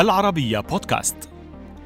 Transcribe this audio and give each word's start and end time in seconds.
العربية 0.00 0.58
بودكاست. 0.60 1.16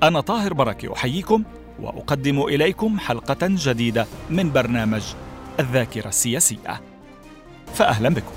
أنا 0.03 0.21
طاهر 0.21 0.55
بركة 0.55 0.93
أحييكم 0.93 1.45
وأقدم 1.81 2.43
إليكم 2.43 2.99
حلقة 2.99 3.36
جديدة 3.43 4.07
من 4.31 4.53
برنامج 4.53 5.03
الذاكرة 5.61 6.09
السياسية. 6.09 6.81
فأهلا 7.75 8.08
بكم. 8.08 8.32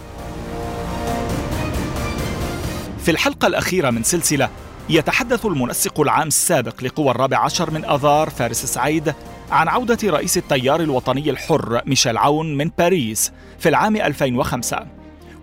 في 2.99 3.11
الحلقة 3.11 3.47
الأخيرة 3.47 3.89
من 3.89 4.03
سلسلة 4.03 4.49
يتحدث 4.89 5.45
المنسق 5.45 5.99
العام 5.99 6.27
السابق 6.27 6.83
لقوى 6.83 7.11
الرابع 7.11 7.37
عشر 7.37 7.71
من 7.71 7.85
أذار 7.85 8.29
فارس 8.29 8.65
سعيد 8.65 9.13
عن 9.51 9.67
عودة 9.67 9.97
رئيس 10.03 10.37
التيار 10.37 10.81
الوطني 10.81 11.29
الحر 11.29 11.81
ميشيل 11.85 12.17
عون 12.17 12.57
من 12.57 12.71
باريس 12.77 13.31
في 13.59 13.69
العام 13.69 13.95
2005 13.95 14.87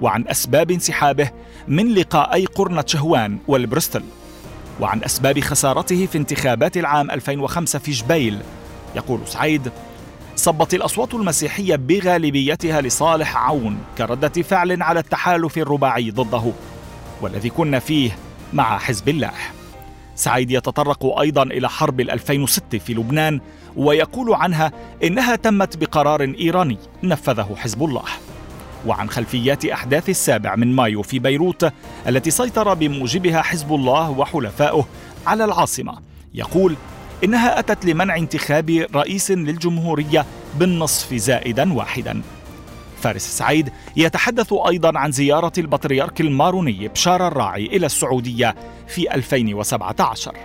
وعن 0.01 0.29
أسباب 0.29 0.71
انسحابه 0.71 1.31
من 1.69 1.95
لقائي 1.95 2.47
قرنة 2.47 2.85
شهوان 2.87 3.39
والبرستل 3.49 4.03
وعن 4.81 5.05
أسباب 5.05 5.41
خسارته 5.41 6.07
في 6.07 6.19
انتخابات 6.19 6.77
العام 6.77 7.11
2005 7.11 7.79
في 7.79 7.91
جبيل. 7.91 8.39
يقول 8.97 9.21
سعيد 9.27 9.71
صبت 10.37 10.75
الأصوات 10.75 11.15
المسيحية 11.15 11.77
بغالبيتها 11.77 12.81
لصالح 12.81 13.37
عون 13.37 13.79
كردة 13.99 14.43
فعل 14.43 14.83
على 14.83 15.01
التحالف 15.01 15.59
الرباعي 15.59 16.11
ضده 16.11 16.53
والذي 17.21 17.51
كنا 17.51 17.79
فيه 17.79 18.17
مع 18.53 18.79
حزب 18.79 19.09
الله. 19.09 19.33
سعيد 20.17 20.51
يتطرق 20.51 21.19
أيضا 21.21 21.43
إلى 21.43 21.69
حرب 21.69 22.01
2006 22.01 22.79
في 22.79 22.95
لبنان 22.95 23.41
ويقول 23.77 24.35
عنها 24.35 24.73
إنها 25.05 25.37
تمت 25.37 25.77
بقرار 25.77 26.35
إيراني 26.41 26.79
نفذه 27.03 27.55
حزب 27.57 27.85
الله. 27.85 28.05
وعن 28.87 29.11
خلفيات 29.11 29.65
أحداث 29.65 30.09
السابع 30.09 30.57
من 30.57 30.77
مايو 30.77 31.03
في 31.03 31.19
بيروت 31.19 31.73
التي 32.09 32.31
سيطر 32.31 32.75
بموجبها 32.75 33.43
حزب 33.43 33.75
الله 33.75 34.11
وحلفائه 34.11 34.87
على 35.27 35.45
العاصمة. 35.45 35.99
يقول 36.35 36.77
إنها 37.25 37.59
أتت 37.59 37.85
لمنع 37.85 38.17
انتخاب 38.17 38.87
رئيس 38.95 39.31
للجمهورية 39.31 40.27
بالنصف 40.59 41.15
زائدا 41.15 41.73
واحدا. 41.73 42.23
فارس 43.01 43.39
سعيد 43.39 43.71
يتحدث 43.97 44.53
أيضا 44.69 44.99
عن 44.99 45.13
زيارة 45.13 45.53
البطريرك 45.59 46.21
الماروني 46.21 46.89
بشار 46.89 47.29
الراعي 47.29 47.67
إلى 47.67 47.87
السعودية 47.87 48.55
في 48.87 49.15
2017 49.15 50.37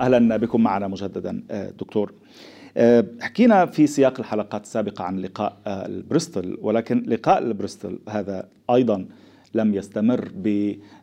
أهلا 0.00 0.36
بكم 0.36 0.60
معنا 0.60 0.88
مجددا 0.88 1.42
آه، 1.50 1.70
دكتور. 1.70 2.12
حكينا 3.20 3.66
في 3.66 3.86
سياق 3.86 4.20
الحلقات 4.20 4.62
السابقة 4.62 5.04
عن 5.04 5.18
لقاء 5.18 5.56
آه، 5.66 5.86
البريستول 5.86 6.58
ولكن 6.62 7.02
لقاء 7.06 7.38
البريستول 7.38 7.98
هذا 8.08 8.48
أيضا 8.70 9.06
لم 9.54 9.74
يستمر 9.74 10.32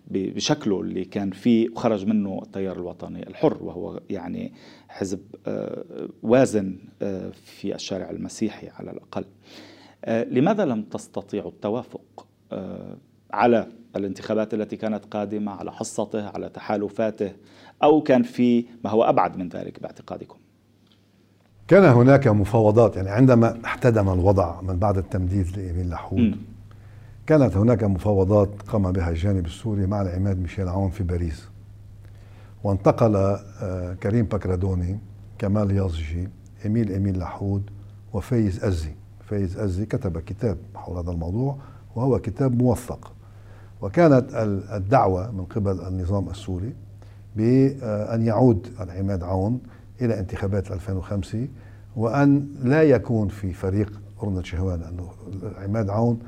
بشكله 0.07 0.81
اللي 0.81 1.05
كان 1.05 1.31
فيه 1.31 1.69
وخرج 1.69 2.05
منه 2.05 2.41
التيار 2.43 2.75
الوطني 2.75 3.27
الحر 3.27 3.63
وهو 3.63 3.99
يعني 4.09 4.53
حزب 4.87 5.19
آه، 5.47 5.83
وازن 6.23 6.77
في 7.33 7.75
الشارع 7.75 8.09
المسيحي 8.09 8.69
على 8.69 8.91
الأقل. 8.91 9.25
لماذا 10.07 10.65
لم 10.65 10.81
تستطيعوا 10.81 11.49
التوافق 11.49 12.27
على 13.31 13.67
الانتخابات 13.95 14.53
التي 14.53 14.77
كانت 14.77 15.05
قادمة 15.05 15.51
على 15.51 15.71
حصته 15.71 16.29
على 16.29 16.49
تحالفاته 16.49 17.31
أو 17.83 18.01
كان 18.01 18.23
في 18.23 18.65
ما 18.83 18.89
هو 18.89 19.03
أبعد 19.03 19.37
من 19.37 19.49
ذلك 19.49 19.79
باعتقادكم؟ 19.79 20.37
كان 21.67 21.83
هناك 21.83 22.27
مفاوضات 22.27 22.95
يعني 22.95 23.09
عندما 23.09 23.59
احتدم 23.65 24.09
الوضع 24.09 24.61
من 24.61 24.77
بعد 24.79 24.97
التمديد 24.97 25.57
لإيميل 25.57 25.89
لحود 25.89 26.35
كانت 27.27 27.57
هناك 27.57 27.83
مفاوضات 27.83 28.49
قام 28.67 28.91
بها 28.91 29.09
الجانب 29.09 29.45
السوري 29.45 29.85
مع 29.87 30.01
العماد 30.01 30.39
ميشيل 30.39 30.67
عون 30.67 30.89
في 30.89 31.03
باريس. 31.03 31.47
وانتقل 32.63 33.15
آه، 33.15 33.93
كريم 33.93 34.25
بكرادوني 34.25 34.99
كمال 35.37 35.71
يازجي 35.71 36.27
إيميل 36.65 36.91
إيميل 36.91 37.19
لحود 37.19 37.69
وفايز 38.13 38.63
أزي. 38.63 38.91
فايز 39.29 39.57
أزي 39.57 39.85
كتب 39.85 40.17
كتاب 40.17 40.57
حول 40.75 40.97
هذا 40.97 41.11
الموضوع 41.11 41.57
وهو 41.95 42.19
كتاب 42.19 42.61
موثق. 42.61 43.11
وكانت 43.81 44.25
الدعوة 44.73 45.31
من 45.31 45.45
قبل 45.45 45.87
النظام 45.87 46.29
السوري 46.29 46.73
بأن 47.35 48.25
يعود 48.25 48.67
العماد 48.79 49.23
عون 49.23 49.59
إلى 50.01 50.19
انتخابات 50.19 50.71
2005 50.71 51.47
وأن 51.95 52.47
لا 52.63 52.83
يكون 52.83 53.27
في 53.27 53.53
فريق 53.53 54.01
أرنة 54.23 54.41
شهوان 54.41 54.81
أنه 54.83 55.09
عماد 55.63 55.89
عون 55.89 56.19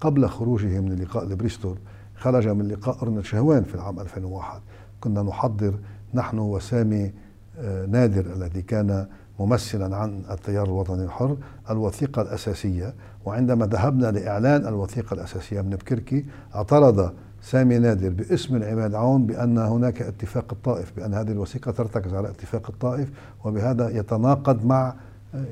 قبل 0.00 0.28
خروجه 0.28 0.80
من 0.80 0.92
اللقاء 0.92 1.24
لبريستول 1.24 1.78
خرج 2.14 2.48
من 2.48 2.68
لقاء 2.68 3.02
أرنة 3.02 3.22
شهوان 3.22 3.64
في 3.64 3.74
العام 3.74 4.00
2001 4.00 4.60
كنا 5.00 5.22
نحضر 5.22 5.74
نحن 6.14 6.38
وسامي 6.38 7.12
آه، 7.58 7.86
نادر 7.86 8.32
الذي 8.32 8.62
كان 8.62 9.06
ممثلا 9.40 9.96
عن 9.96 10.22
التيار 10.30 10.66
الوطني 10.66 11.04
الحر 11.04 11.36
الوثيقة 11.70 12.22
الأساسية. 12.22 12.94
وعندما 13.24 13.66
ذهبنا 13.66 14.10
لإعلان 14.10 14.66
الوثيقة 14.66 15.14
الأساسية 15.14 15.60
من 15.60 15.70
بكركي 15.70 16.24
اعترض 16.54 17.12
سامي 17.46 17.78
نادر 17.78 18.08
باسم 18.08 18.56
العماد 18.56 18.94
عون 18.94 19.26
بأن 19.26 19.58
هناك 19.58 20.02
اتفاق 20.02 20.44
الطائف 20.52 20.92
بأن 20.96 21.14
هذه 21.14 21.32
الوثيقة 21.32 21.72
ترتكز 21.72 22.14
على 22.14 22.28
اتفاق 22.28 22.70
الطائف 22.70 23.08
وبهذا 23.44 23.98
يتناقض 23.98 24.66
مع 24.66 24.94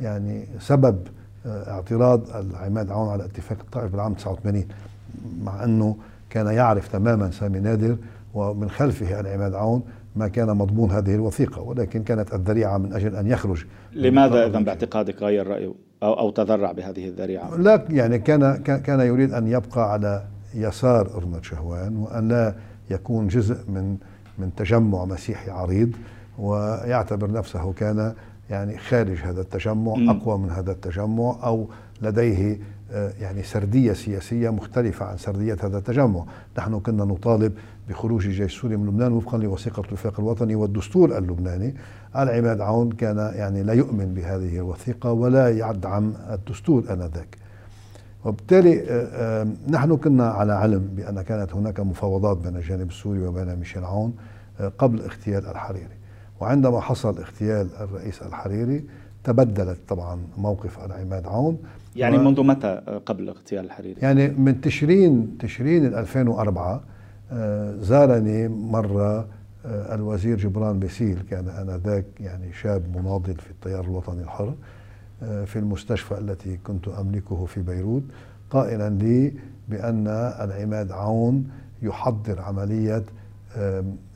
يعني 0.02 0.44
سبب 0.60 0.98
آه، 1.46 1.70
اعتراض 1.70 2.20
العماد 2.36 2.90
عون 2.90 3.08
على 3.08 3.24
اتفاق 3.24 3.58
الطائف 3.60 3.92
بالعام 3.92 4.14
89 4.14 4.64
مع 5.42 5.64
أنه 5.64 5.96
كان 6.30 6.46
يعرف 6.46 6.88
تماما 6.88 7.30
سامي 7.30 7.60
نادر 7.60 7.96
ومن 8.34 8.70
خلفه 8.70 9.20
العماد 9.20 9.54
عون 9.54 9.82
ما 10.16 10.28
كان 10.28 10.56
مضمون 10.56 10.90
هذه 10.90 11.14
الوثيقة 11.14 11.62
ولكن 11.62 12.02
كانت 12.02 12.34
الذريعة 12.34 12.78
من 12.78 12.92
أجل 12.92 13.16
أن 13.16 13.26
يخرج 13.26 13.64
لماذا 13.92 14.46
إذا 14.46 14.60
باعتقادك 14.60 15.22
غير 15.22 15.46
رأيه 15.46 15.74
أو, 16.02 16.12
أو 16.12 16.30
تذرع 16.30 16.72
بهذه 16.72 17.08
الذريعة؟ 17.08 17.56
لا 17.56 17.84
يعني 17.90 18.18
كان 18.18 18.56
كان 18.56 19.00
يريد 19.00 19.32
أن 19.32 19.46
يبقى 19.46 19.92
على 19.92 20.33
يسار 20.54 21.16
أرنة 21.16 21.42
شهوان 21.42 21.96
وأن 21.96 22.28
لا 22.28 22.54
يكون 22.90 23.28
جزء 23.28 23.70
من 23.70 23.96
من 24.38 24.54
تجمع 24.56 25.04
مسيحي 25.04 25.50
عريض 25.50 25.92
ويعتبر 26.38 27.30
نفسه 27.30 27.72
كان 27.72 28.14
يعني 28.50 28.78
خارج 28.78 29.18
هذا 29.18 29.40
التجمع 29.40 29.94
أقوى 30.10 30.38
من 30.38 30.50
هذا 30.50 30.72
التجمع 30.72 31.36
أو 31.44 31.68
لديه 32.02 32.58
آه، 32.92 33.12
يعني 33.20 33.42
سردية 33.42 33.92
سياسية 33.92 34.50
مختلفة 34.50 35.06
عن 35.06 35.16
سردية 35.16 35.56
هذا 35.62 35.78
التجمع. 35.78 36.24
نحن 36.58 36.80
كنا 36.80 37.04
نطالب 37.04 37.52
بخروج 37.88 38.26
الجيش 38.26 38.54
السوري 38.54 38.76
من 38.76 38.86
لبنان 38.86 39.12
وفقا 39.12 39.38
لوثيقة 39.38 39.82
الوفاق 39.88 40.20
الوطني 40.20 40.54
والدستور 40.54 41.18
اللبناني. 41.18 41.74
العماد 42.16 42.60
عون 42.60 42.92
كان 42.92 43.16
يعني 43.16 43.62
لا 43.62 43.72
يؤمن 43.72 44.14
بهذه 44.14 44.56
الوثيقة 44.56 45.12
ولا 45.12 45.48
يدعم 45.48 46.12
الدستور 46.30 46.84
آنذاك. 46.90 47.43
وبالتالي 48.24 48.80
آه، 48.80 49.42
آه، 49.42 49.46
نحن 49.68 49.96
كنا 49.96 50.26
على 50.26 50.52
علم 50.52 50.88
بأن 50.96 51.22
كانت 51.22 51.54
هناك 51.54 51.80
مفاوضات 51.80 52.36
بين 52.36 52.56
الجانب 52.56 52.88
السوري 52.88 53.26
وبين 53.26 53.56
ميشيل 53.56 53.84
عون 53.84 54.14
آه، 54.60 54.72
قبل 54.78 55.00
اغتيال 55.00 55.46
الحريري 55.46 55.96
وعندما 56.40 56.80
حصل 56.80 57.18
اغتيال 57.18 57.68
الرئيس 57.80 58.22
الحريري 58.22 58.84
تبدلت 59.24 59.78
طبعا 59.88 60.18
موقف 60.38 60.84
العماد 60.84 61.26
عون 61.26 61.58
يعني 61.96 62.18
منذ 62.18 62.42
متى 62.42 63.00
قبل 63.06 63.28
اغتيال 63.28 63.64
الحريري؟ 63.64 64.00
يعني 64.00 64.28
من 64.28 64.60
تشرين 64.60 65.38
تشرين 65.38 65.86
2004 65.86 66.80
زارني 67.80 68.48
مرة 68.48 69.26
الوزير 69.66 70.38
جبران 70.38 70.78
بيسيل 70.78 71.18
كان 71.30 71.48
آنذاك 71.48 72.04
يعني 72.20 72.52
شاب 72.52 72.96
مناضل 72.96 73.34
في 73.34 73.50
التيار 73.50 73.84
الوطني 73.84 74.22
الحر 74.22 74.54
في 75.46 75.58
المستشفى 75.58 76.18
التي 76.18 76.56
كنت 76.56 76.88
أملكه 76.88 77.46
في 77.46 77.60
بيروت 77.60 78.02
قائلا 78.50 78.90
لي 78.90 79.32
بأن 79.68 80.06
العماد 80.40 80.92
عون 80.92 81.50
يحضر 81.82 82.40
عملية 82.40 83.02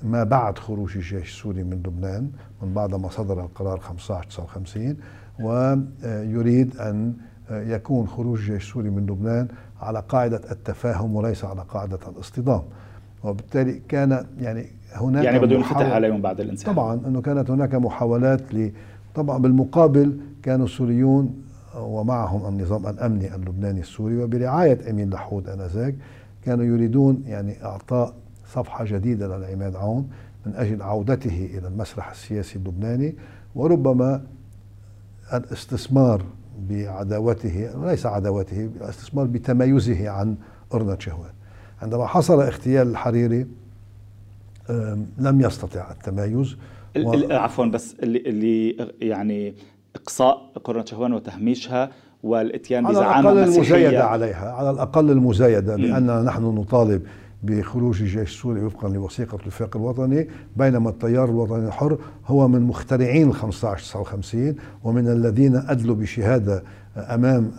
ما 0.03 0.25
بعد 0.25 0.59
خروج 0.59 0.97
الجيش 0.97 1.35
السوري 1.35 1.65
من 1.65 1.77
لبنان 1.77 2.31
من 2.63 2.75
بعد 2.75 2.95
ما 2.95 3.09
صدر 3.09 3.41
القرار 3.41 3.75
1559 3.75 4.97
ويريد 5.41 6.77
أن 6.77 7.15
يكون 7.51 8.07
خروج 8.07 8.39
الجيش 8.39 8.69
السوري 8.69 8.91
من 8.91 9.07
لبنان 9.07 9.49
على 9.81 10.03
قاعدة 10.09 10.41
التفاهم 10.51 11.17
وليس 11.17 11.45
على 11.45 11.65
قاعدة 11.69 11.99
الاصطدام. 12.09 12.63
وبالتالي 13.25 13.81
كان 13.89 14.27
يعني 14.41 14.67
هناك 14.93 15.25
يعني 15.25 15.39
بده 15.39 15.57
ينفتح 15.57 15.93
عليهم 15.93 16.23
بعد 16.23 16.41
الانسحاب. 16.41 16.75
طبعا 16.75 17.01
إنه 17.07 17.21
كانت 17.21 17.51
هناك 17.51 17.75
محاولات 17.75 18.55
ل 18.55 18.71
طبعا 19.19 19.39
بالمقابل 19.39 20.21
كانوا 20.43 20.67
السوريون 20.67 21.43
ومعهم 21.77 22.49
النظام 22.49 22.87
الأمني 22.87 23.35
اللبناني 23.35 23.81
السوري 23.81 24.23
وبرعاية 24.23 24.91
أمين 24.91 25.11
لحود 25.11 25.49
آنذاك 25.49 25.95
كانوا 26.45 26.65
يريدون 26.65 27.23
يعني 27.27 27.65
إعطاء 27.65 28.15
صفحة 28.53 28.85
جديدة 28.85 29.37
للعماد 29.39 29.77
عون 29.77 30.09
من 30.47 30.55
أجل 30.55 30.83
عودته 30.83 31.51
إلى 31.59 31.69
المسرح 31.69 32.11
السياسي 32.11 32.59
اللبناني 32.59 33.15
وربما 33.55 34.23
الاستثمار 35.35 36.23
بعداوته 36.69 37.71
ليس 37.85 38.07
عداوته 38.07 38.71
الاستثمار 38.77 39.27
بتميزه 39.27 40.09
عن 40.11 40.37
أرنة 40.75 40.97
شهوان 40.99 41.31
عندما 41.83 42.07
حصل 42.07 42.41
اغتيال 42.43 42.89
الحريري 42.89 43.47
لم 45.19 45.41
يستطع 45.41 45.91
التمايز 45.91 46.57
و... 47.07 47.33
عفوا 47.33 47.65
بس 47.67 47.97
اللي, 48.03 48.19
اللي 48.19 48.89
يعني 49.01 49.55
إقصاء 49.97 50.53
قرة 50.65 50.85
شهوان 50.85 51.13
وتهميشها 51.13 51.91
والإتيان 52.23 52.87
بزعامة 52.89 53.29
على 53.29 53.33
الاقل 53.33 53.55
المزايدة 53.55 54.05
عليها 54.05 54.53
على 54.53 54.71
الأقل 54.71 55.11
المزايدة 55.11 55.77
باننا 55.77 56.23
نحن 56.23 56.43
نطالب 56.43 57.03
بخروج 57.43 58.03
الجيش 58.03 58.23
السوري 58.23 58.61
وفقا 58.61 58.89
لوثيقة 58.89 59.37
الاتفاق 59.37 59.77
الوطني 59.77 60.29
بينما 60.57 60.91
التيار 60.91 61.25
الوطني 61.25 61.67
الحر 61.67 61.99
هو 62.27 62.49
من 62.49 62.63
مخترعين 62.63 63.23
ال 63.23 63.35
1559 63.35 64.55
ومن 64.85 65.09
الذين 65.09 65.57
أدلوا 65.57 65.95
بشهادة 65.97 66.63
أمام 66.97 67.51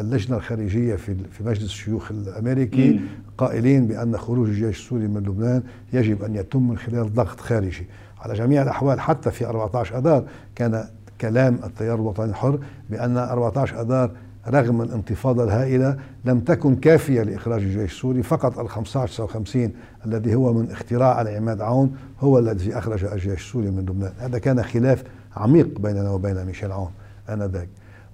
اللجنة 0.00 0.36
الخارجية 0.36 0.94
في 0.96 1.44
مجلس 1.44 1.64
الشيوخ 1.64 2.10
الأمريكي 2.10 3.00
قائلين 3.38 3.86
بأن 3.86 4.16
خروج 4.16 4.48
الجيش 4.48 4.78
السوري 4.80 5.08
من 5.08 5.22
لبنان 5.22 5.62
يجب 5.92 6.22
أن 6.22 6.34
يتم 6.34 6.68
من 6.68 6.78
خلال 6.78 7.14
ضغط 7.14 7.40
خارجي. 7.40 7.86
على 8.24 8.34
جميع 8.34 8.62
الأحوال 8.62 9.00
حتى 9.00 9.30
في 9.30 9.46
14 9.46 9.98
أذار 9.98 10.24
كان 10.54 10.84
كلام 11.20 11.58
التيار 11.64 11.94
الوطني 11.94 12.30
الحر 12.30 12.58
بأن 12.90 13.16
14 13.16 13.80
أذار 13.80 14.10
رغم 14.48 14.82
الانتفاضة 14.82 15.44
الهائلة 15.44 15.96
لم 16.24 16.40
تكن 16.40 16.76
كافية 16.76 17.22
لإخراج 17.22 17.62
الجيش 17.62 17.92
السوري 17.92 18.22
فقط 18.22 18.58
ال 18.58 18.64
1559 18.64 19.72
الذي 20.06 20.34
هو 20.34 20.52
من 20.52 20.70
اختراع 20.70 21.20
العماد 21.20 21.60
عون 21.60 21.96
هو 22.20 22.38
الذي 22.38 22.78
أخرج 22.78 23.04
الجيش 23.04 23.32
السوري 23.32 23.70
من 23.70 23.80
لبنان. 23.80 24.12
هذا 24.18 24.38
كان 24.38 24.62
خلاف 24.62 25.04
عميق 25.36 25.78
بيننا 25.78 26.10
وبين 26.10 26.44
ميشيل 26.44 26.72
عون 26.72 26.90
آنذاك. 27.28 27.68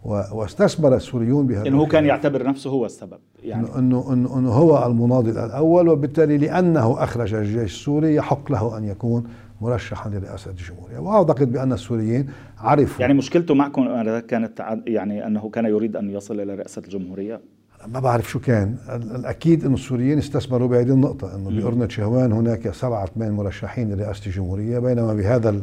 واستثمر 0.04 0.94
السوريون 0.94 1.46
بهذا 1.46 1.68
إنه 1.68 1.80
هو 1.80 1.86
كان 1.86 2.06
يعتبر 2.06 2.42
نفسه 2.42 2.70
هو 2.70 2.86
السبب 2.86 3.18
يعني. 3.42 3.66
انه 3.78 4.12
انه, 4.12 4.38
إنه 4.38 4.50
هو 4.50 4.86
المناضل 4.86 5.38
الأول 5.38 5.88
وبالتالي 5.88 6.38
لأنه 6.38 7.04
أخرج 7.04 7.34
الجيش 7.34 7.64
السوري 7.64 8.14
يحق 8.14 8.52
له 8.52 8.78
أن 8.78 8.84
يكون 8.84 9.24
مرشحا 9.60 10.10
لرئاسة 10.10 10.50
الجمهورية. 10.50 10.98
وأعتقد 10.98 11.52
بأن 11.52 11.72
السوريين 11.72 12.26
عرفوا. 12.58 13.00
يعني 13.00 13.14
مشكلته 13.14 13.54
معكم 13.54 14.18
كانت 14.18 14.80
يعني 14.86 15.26
أنه 15.26 15.50
كان 15.50 15.64
يريد 15.64 15.96
أن 15.96 16.10
يصل 16.10 16.40
إلى 16.40 16.54
رئاسة 16.54 16.82
الجمهورية؟ 16.82 17.40
ما 17.86 18.00
بعرف 18.00 18.30
شو 18.30 18.40
كان. 18.40 18.76
الأكيد 19.14 19.64
إنه 19.64 19.74
السوريين 19.74 20.18
استثمروا 20.18 20.68
بهذه 20.68 20.90
النقطة 20.90 21.36
إنه 21.36 21.50
بأرنة 21.50 21.88
شهوان 21.88 22.32
هناك 22.32 22.70
سبعة 22.70 23.06
ثمان 23.06 23.32
مرشحين 23.32 23.92
لرئاسة 23.92 24.26
الجمهورية 24.26 24.78
بينما 24.78 25.14
بهذا 25.14 25.60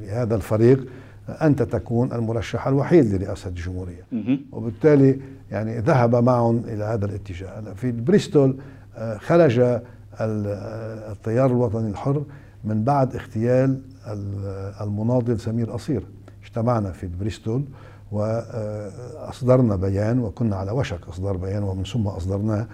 بهذا 0.00 0.34
الفريق 0.34 0.86
أنت 1.28 1.62
تكون 1.62 2.12
المرشح 2.12 2.66
الوحيد 2.66 3.14
لرئاسة 3.14 3.48
الجمهورية. 3.48 4.06
وبالتالي 4.52 5.20
يعني 5.50 5.78
ذهب 5.78 6.14
معهم 6.14 6.62
إلى 6.68 6.84
هذا 6.84 7.06
الاتجاه. 7.06 7.62
في 7.76 7.92
بريستول 7.92 8.56
آه، 8.96 9.18
خرج 9.18 9.80
التيار 10.20 11.46
الوطني 11.50 11.90
الحر 11.90 12.22
من 12.64 12.84
بعد 12.84 13.16
اغتيال 13.16 13.80
المناضل 14.80 15.40
سمير 15.40 15.70
قصير. 15.70 16.02
اجتمعنا 16.44 16.92
في 16.92 17.08
بريستول 17.20 17.64
وأصدرنا 18.12 19.76
بيان 19.76 20.18
وكنا 20.18 20.56
على 20.56 20.70
وشك 20.70 21.08
أصدار 21.08 21.36
بيان 21.36 21.62
ومن 21.62 21.84
ثم 21.84 22.06
أصدرناه. 22.06 22.66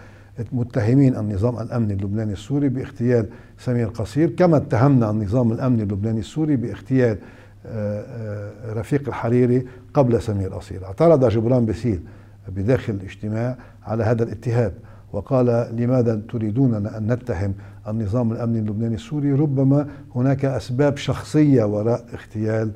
متهمين 0.53 1.17
النظام 1.17 1.61
الأمني 1.61 1.93
اللبناني 1.93 2.33
السوري 2.33 2.69
باغتيال 2.69 3.27
سمير 3.59 3.89
قصير. 3.89 4.31
كما 4.31 4.57
اتهمنا 4.57 5.11
النظام 5.11 5.53
الأمني 5.53 5.83
اللبناني 5.83 6.21
السوري 6.21 6.57
باغتيال 6.57 7.19
آه، 7.67 8.01
آه، 8.01 8.73
رفيق 8.73 9.09
الحريري 9.09 9.67
قبل 9.95 10.23
سمير 10.23 10.55
قصير. 10.55 10.85
اعترض 10.85 11.29
جبران 11.29 11.67
بسيل 11.67 12.01
بداخل 12.49 12.93
الاجتماع 12.93 13.57
على 13.85 14.05
هذا 14.05 14.23
الاتهام. 14.23 14.73
وقال 15.13 15.47
لماذا 15.77 16.21
تريدوننا 16.29 16.99
أن 16.99 17.13
نتهم؟ 17.13 17.55
النظام 17.89 18.33
الأمني 18.33 18.59
اللبناني 18.59 18.95
السوري 18.95 19.33
ربما 19.33 19.87
هناك 20.15 20.45
أسباب 20.45 20.97
شخصية 20.97 21.65
وراء 21.65 22.05
اغتيال 22.15 22.73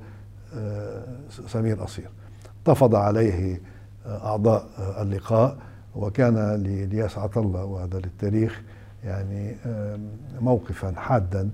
آه، 0.57 1.03
سمير 1.47 1.77
قصير 1.77 2.09
انتفض 2.59 2.95
عليه 2.95 3.61
آه، 4.07 4.27
أعضاء 4.27 4.67
آه، 4.79 5.03
اللقاء 5.03 5.59
وكان 5.97 6.39
للياس 6.55 7.19
عطلة 7.19 7.65
وهذا 7.65 7.99
للتاريخ 7.99 8.63
يعني 9.05 9.57
موقفا 10.41 10.93
حادا 10.97 11.51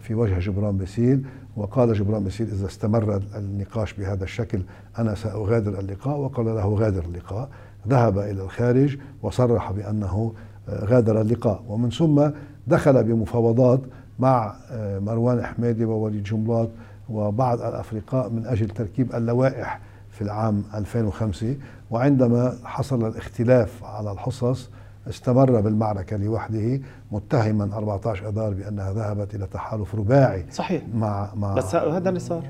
في 0.00 0.14
وجه 0.14 0.38
جبران 0.38 0.78
باسيل 0.78 1.26
وقال 1.56 1.92
جبران 1.94 2.24
باسيل 2.24 2.48
إذا 2.48 2.66
استمر 2.66 3.22
النقاش 3.36 3.92
بهذا 3.94 4.24
الشكل 4.24 4.62
أنا 4.98 5.14
سأغادر 5.14 5.80
اللقاء 5.80 6.16
وقال 6.16 6.46
له 6.46 6.74
غادر 6.74 7.04
اللقاء. 7.04 7.48
ذهب 7.88 8.18
إلى 8.18 8.42
الخارج 8.42 8.96
وصرح 9.22 9.72
بأنه 9.72 10.32
آه، 10.68 10.84
غادر 10.84 11.20
اللقاء. 11.20 11.62
ومن 11.68 11.90
ثم 11.90 12.30
دخل 12.66 13.04
بمفاوضات 13.04 13.80
مع 14.18 14.54
آه، 14.70 14.98
مروان 14.98 15.44
حميدي 15.46 15.84
ووليد 15.84 16.22
جملات 16.22 16.68
وبعض 17.08 17.60
الأفرقاء 17.60 18.30
من 18.30 18.46
أجل 18.46 18.68
تركيب 18.68 19.14
اللوائح 19.14 19.80
في 20.10 20.22
العام 20.22 20.62
2005 20.74 21.56
وعندما 21.90 22.54
حصل 22.64 23.06
الاختلاف 23.08 23.84
على 23.84 24.12
الحصص 24.12 24.70
استمر 25.08 25.60
بالمعركة 25.60 26.16
لوحده 26.16 26.80
متهما 27.12 27.76
14 27.76 28.28
أذار 28.28 28.54
بأنها 28.54 28.92
ذهبت 28.92 29.34
إلى 29.34 29.46
تحالف 29.46 29.94
رباعي 29.94 30.44
صحيح. 30.50 30.82
مع 30.94 31.28
مع 31.36 31.54
بس 31.54 31.74
هذا 31.74 32.08
اللي 32.08 32.20
صار. 32.20 32.42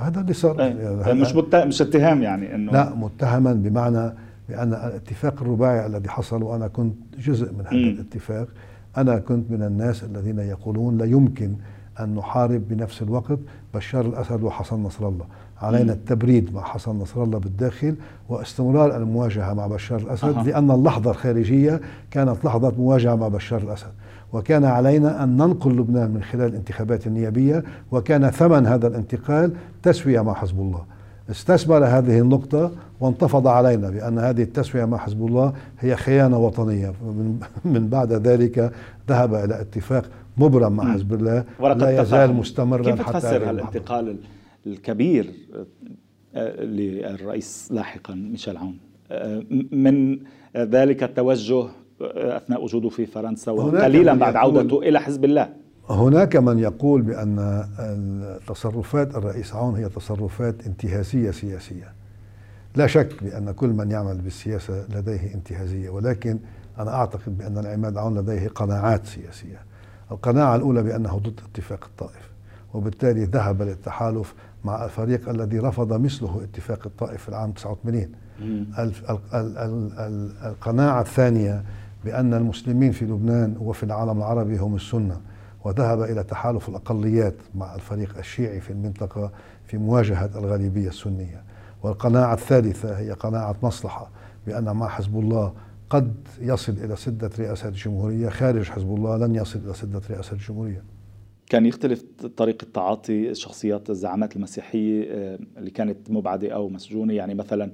هذا 0.00 0.20
اللي 0.20 0.32
صار. 0.32 0.60
إيه. 0.60 1.12
مش 1.12 1.34
مش 1.54 1.82
اتهام 1.82 2.22
يعني 2.22 2.54
إنه 2.54 2.72
لا 2.72 2.94
متهما 2.94 3.52
بمعنى 3.52 4.12
بأن 4.48 4.68
الاتفاق 4.74 5.42
الرباعي 5.42 5.86
الذي 5.86 6.08
حصل 6.08 6.42
وأنا 6.42 6.68
كنت 6.68 6.94
جزء 7.18 7.52
من 7.52 7.66
هذا. 7.66 7.76
الاتفاق 7.76 8.48
أنا 8.96 9.18
كنت 9.18 9.50
من 9.50 9.62
الناس 9.62 10.04
الذين 10.04 10.38
يقولون 10.38 10.98
لا 10.98 11.04
يمكن 11.04 11.54
أن 12.00 12.14
نحارب 12.14 12.68
بنفس 12.68 13.02
الوقت 13.02 13.38
بشار 13.74 14.06
الأسد 14.06 14.42
وحسن 14.42 14.76
نصر 14.82 15.08
الله 15.08 15.26
علينا 15.62 15.92
التبريد 15.92 16.54
مع 16.54 16.62
حسن 16.62 16.90
نصر 16.90 17.22
الله 17.22 17.38
بالداخل 17.38 17.94
واستمرار 18.28 18.96
المواجهة 18.96 19.54
مع 19.54 19.66
بشار 19.66 19.98
الأسد 19.98 20.36
أه. 20.36 20.42
لأن 20.42 20.70
اللحظة 20.70 21.10
الخارجية 21.10 21.80
كانت 22.10 22.44
لحظة 22.44 22.72
مواجهة 22.78 23.14
مع 23.14 23.28
بشار 23.28 23.62
الأسد 23.62 23.90
وكان 24.32 24.64
علينا 24.64 25.24
أن 25.24 25.36
ننقل 25.36 25.70
لبنان 25.70 26.10
من 26.10 26.22
خلال 26.22 26.46
الانتخابات 26.46 27.06
النيابية 27.06 27.64
وكان 27.92 28.30
ثمن 28.30 28.66
هذا 28.66 28.86
الانتقال 28.86 29.52
تسوية 29.82 30.20
مع 30.20 30.34
حزب 30.34 30.60
الله 30.60 30.84
استثمر 31.30 31.84
هذه 31.84 32.18
النقطة 32.18 32.72
وانتفض 33.00 33.46
علينا 33.46 33.90
بأن 33.90 34.18
هذه 34.18 34.42
التسوية 34.42 34.84
مع 34.84 34.98
حزب 34.98 35.26
الله 35.26 35.52
هي 35.80 35.96
خيانة 35.96 36.38
وطنية. 36.38 36.94
من 37.64 37.88
بعد 37.94 38.12
ذلك 38.12 38.72
ذهب 39.08 39.34
إلى 39.34 39.60
اتفاق 39.60 40.04
مبرم 40.36 40.72
مع 40.72 40.92
حزب 40.92 41.14
الله. 41.14 41.44
لا 41.60 42.02
يزال 42.02 42.34
مستمرا 42.34 42.82
كيف 42.82 43.02
حتى 43.02 43.12
تفسر 43.12 43.50
الانتقال 43.50 44.16
الكبير 44.66 45.32
آه، 46.34 46.64
للرئيس 46.64 47.68
لاحقا 47.72 48.14
ميشيل 48.14 48.56
عون؟ 48.56 48.78
آه، 49.10 49.42
من 49.72 50.18
ذلك 50.56 51.02
التوجه 51.02 51.60
آه، 52.00 52.36
أثناء 52.36 52.64
وجوده 52.64 52.88
في 52.88 53.06
فرنسا 53.06 53.52
وقليلا 53.52 54.14
بعد 54.14 54.36
عودته 54.36 54.82
إلى 54.82 55.00
حزب 55.00 55.24
الله. 55.24 55.48
هناك 55.90 56.36
من 56.36 56.58
يقول 56.58 57.02
بأن 57.02 57.64
تصرفات 58.46 59.14
الرئيس 59.16 59.54
عون 59.54 59.76
هي 59.76 59.88
تصرفات 59.88 60.66
انتهازية 60.66 61.30
سياسية. 61.30 61.92
لا 62.76 62.86
شك 62.86 63.22
بأن 63.22 63.52
كل 63.52 63.68
من 63.68 63.90
يعمل 63.90 64.18
بالسياسة 64.18 64.84
لديه 64.88 65.34
انتهازية 65.34 65.90
ولكن 65.90 66.38
أنا 66.78 66.94
أعتقد 66.94 67.38
بأن 67.38 67.58
العماد 67.58 67.96
عون 67.96 68.18
لديه 68.18 68.48
قناعات 68.48 69.06
سياسية. 69.06 69.58
القناعة 70.10 70.56
الأولى 70.56 70.82
بأنه 70.82 71.18
ضد 71.18 71.40
اتفاق 71.52 71.84
الطائف 71.84 72.30
وبالتالي 72.74 73.24
ذهب 73.24 73.62
للتحالف 73.62 74.34
مع 74.64 74.84
الفريق 74.84 75.28
الذي 75.28 75.58
رفض 75.58 75.92
مثله 75.92 76.40
اتفاق 76.44 76.86
الطائف 76.86 77.22
في 77.22 77.28
العام 77.28 77.52
89 77.52 78.08
القناعة 80.46 81.00
الثانية 81.00 81.64
بأن 82.04 82.34
المسلمين 82.34 82.92
في 82.92 83.04
لبنان 83.04 83.56
وفي 83.60 83.82
العالم 83.82 84.18
العربي 84.18 84.58
هم 84.58 84.74
السنة. 84.74 85.20
وذهب 85.64 86.02
إلى 86.02 86.22
تحالف 86.22 86.68
الأقليات 86.68 87.34
مع 87.54 87.74
الفريق 87.74 88.18
الشيعي 88.18 88.60
في 88.60 88.70
المنطقة 88.70 89.32
في 89.66 89.78
مواجهة 89.78 90.30
الغالبية 90.38 90.88
السنية. 90.88 91.42
والقناعة 91.82 92.34
الثالثة 92.34 92.98
هي 92.98 93.12
قناعة 93.12 93.56
مصلحة 93.62 94.10
بأن 94.46 94.64
مع 94.64 94.88
حزب 94.88 95.18
الله 95.18 95.52
قد 95.90 96.28
يصل 96.40 96.72
إلى 96.72 96.96
سدة 96.96 97.30
رئاسة 97.38 97.68
الجمهورية 97.68 98.28
خارج 98.28 98.68
حزب 98.68 98.94
الله 98.94 99.16
لن 99.16 99.34
يصل 99.34 99.58
إلى 99.64 99.74
سدة 99.74 100.02
رئاسة 100.10 100.32
الجمهورية. 100.32 100.82
كان 101.46 101.66
يختلف 101.66 102.04
طريقة 102.36 102.66
تعاطي 102.74 103.34
شخصيات 103.34 103.90
الزعامات 103.90 104.36
المسيحية 104.36 105.04
آه، 105.10 105.38
اللي 105.58 105.70
كانت 105.70 106.10
مبعدة 106.10 106.48
أو 106.48 106.68
مسجونة. 106.68 107.14
يعني 107.14 107.34
مثلا 107.34 107.70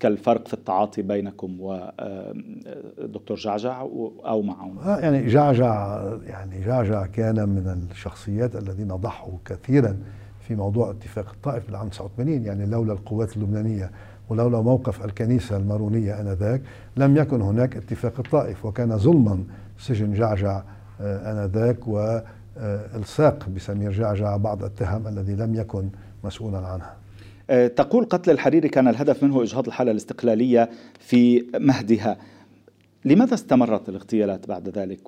كالفرق 0.00 0.48
في 0.48 0.54
التعاطي 0.54 1.02
بينكم 1.02 1.56
ودكتور 1.60 3.36
جعجع 3.36 3.80
أو 4.26 4.42
معهم؟ 4.42 4.78
آه 4.78 4.98
يعني 4.98 5.26
جعجع 5.26 6.02
يعني 6.26 6.64
جعجع 6.64 7.06
كان 7.06 7.48
من 7.48 7.88
الشخصيات 7.90 8.56
الذين 8.56 8.88
ضحوا 8.88 9.34
كثيرا 9.44 9.96
في 10.40 10.54
موضوع 10.54 10.90
اتفاق 10.90 11.30
الطائف 11.30 11.66
بالعام 11.66 11.88
89 11.88 12.44
يعني 12.44 12.66
لولا 12.66 12.92
القوات 12.92 13.36
اللبنانية 13.36 13.90
ولولا 14.28 14.60
موقف 14.60 15.04
الكنيسة 15.04 15.56
المارونية 15.56 16.20
آنذاك 16.20 16.62
لم 16.96 17.16
يكن 17.16 17.42
هناك 17.42 17.76
اتفاق 17.76 18.12
الطائف 18.18 18.64
وكان 18.66 18.98
ظلما 18.98 19.44
سجن 19.78 20.12
جعجع 20.12 20.62
آه، 21.00 21.32
آنذاك 21.32 21.88
و 21.88 22.18
الصاق 22.94 23.48
بسمير 23.48 23.92
جعجع 23.92 24.36
بعض 24.36 24.64
التهم 24.64 25.08
الذي 25.08 25.34
لم 25.34 25.54
يكن 25.54 25.88
مسؤولا 26.24 26.58
عنها. 26.58 26.94
تقول 27.76 28.04
قتل 28.04 28.30
الحريري 28.30 28.68
كان 28.68 28.88
الهدف 28.88 29.22
منه 29.22 29.42
إجهاض 29.42 29.66
الحالة 29.66 29.90
الاستقلالية 29.90 30.70
في 30.98 31.46
مهدها. 31.58 32.16
لماذا 33.04 33.34
استمرت 33.34 33.88
الاغتيالات 33.88 34.48
بعد 34.48 34.68
ذلك؟ 34.68 35.00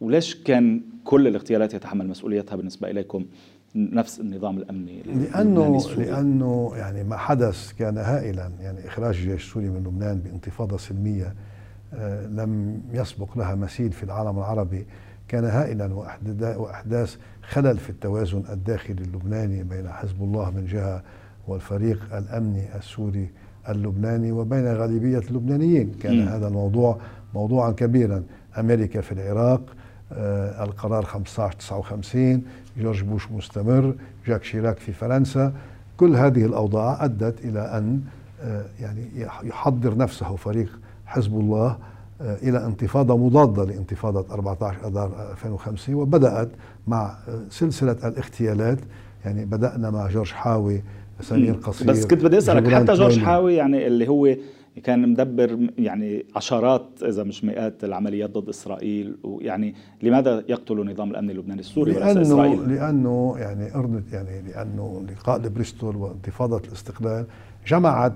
وليش 0.00 0.34
كان 0.34 0.82
كل 1.04 1.26
الاغتيالات 1.26 1.74
يتحمل 1.74 2.08
مسؤوليتها 2.08 2.56
بالنسبة 2.56 2.90
إليكم 2.90 3.26
نفس 3.74 4.20
النظام 4.20 4.58
الأمني؟ 4.58 5.02
لأنه 5.02 5.80
لأنه 5.96 6.72
يعني 6.76 7.04
ما 7.04 7.16
حدث 7.16 7.72
كان 7.72 7.98
هائلا. 7.98 8.50
يعني 8.60 8.86
إخراج 8.86 9.16
الجيش 9.16 9.44
السوري 9.46 9.68
من 9.68 9.80
لبنان 9.80 10.18
بانتفاضة 10.18 10.76
سلمية 10.76 11.34
آه، 11.94 12.26
لم 12.26 12.80
يسبق 12.92 13.38
لها 13.38 13.54
مثيل 13.54 13.92
في 13.92 14.02
العالم 14.02 14.38
العربي 14.38 14.86
كان 15.28 15.44
هائلا. 15.44 15.94
وأحداث 16.56 17.16
خلل 17.42 17.78
في 17.78 17.90
التوازن 17.90 18.42
الداخلي 18.52 19.02
اللبناني 19.02 19.62
بين 19.62 19.88
حزب 19.88 20.22
الله 20.22 20.50
من 20.50 20.66
جهة 20.66 21.02
والفريق 21.48 22.14
الأمني 22.16 22.76
السوري 22.76 23.28
اللبناني 23.68 24.32
وبين 24.32 24.66
غالبية 24.74 25.18
اللبنانيين. 25.18 25.94
كان 26.02 26.24
م. 26.24 26.28
هذا 26.28 26.48
الموضوع 26.48 26.98
موضوعا 27.34 27.70
كبيرا. 27.70 28.22
أمريكا 28.58 29.00
في 29.00 29.12
العراق 29.12 29.60
آه 30.12 30.64
القرار 30.64 31.04
15 31.04 31.52
59 31.58 32.42
جورج 32.78 33.02
بوش 33.02 33.30
مستمر 33.30 33.94
جاك 34.26 34.44
شيراك 34.44 34.78
في 34.78 34.92
فرنسا. 34.92 35.52
كل 35.96 36.16
هذه 36.16 36.44
الأوضاع 36.44 37.04
أدت 37.04 37.44
إلى 37.44 37.60
أن 37.60 38.00
آه 38.42 38.64
يعني 38.80 39.06
يحضر 39.42 39.96
نفسه 39.96 40.36
فريق 40.36 40.78
حزب 41.06 41.34
الله 41.40 41.76
آه 42.20 42.36
إلى 42.42 42.66
انتفاضة 42.66 43.16
مضادة 43.16 43.64
لانتفاضة 43.64 44.34
14 44.34 44.76
آذار 44.86 45.30
2005 45.32 45.94
وبدأت 45.94 46.48
مع 46.86 47.14
آه، 47.28 47.40
سلسلة 47.50 47.92
الاغتيالات. 48.04 48.78
يعني 49.24 49.44
بدأنا 49.44 49.90
مع 49.90 50.08
جورج 50.08 50.32
حاوي 50.32 50.82
سمير 51.20 51.54
قصير. 51.54 51.88
بس 51.88 52.06
كنت 52.06 52.24
بدي 52.24 52.38
أسألك 52.38 52.68
حتى 52.68 52.92
جورج 52.92 53.18
حاوي 53.18 53.54
يعني 53.54 53.86
اللي 53.86 54.08
هو 54.08 54.36
كان 54.82 55.08
مدبر 55.08 55.58
يعني 55.78 56.26
عشرات 56.36 56.88
إذا 57.02 57.22
مش 57.22 57.44
مئات 57.44 57.84
العمليات 57.84 58.30
ضد 58.30 58.48
إسرائيل 58.48 59.16
ويعني 59.22 59.74
لماذا 60.02 60.44
يقتل 60.48 60.90
نظام 60.90 61.10
الأمن 61.10 61.30
اللبناني 61.30 61.60
السوري 61.60 61.92
لأنه 61.92 62.22
إسرائيل؟ 62.22 62.74
لأنه 62.74 63.34
يعني 63.38 63.74
أرنت 63.74 64.12
يعني 64.12 64.42
لأنه 64.42 65.04
لقاء 65.10 65.40
لبريستول 65.40 65.96
وانتفاضة 65.96 66.62
الاستقلال 66.68 67.26
جمعت 67.66 68.14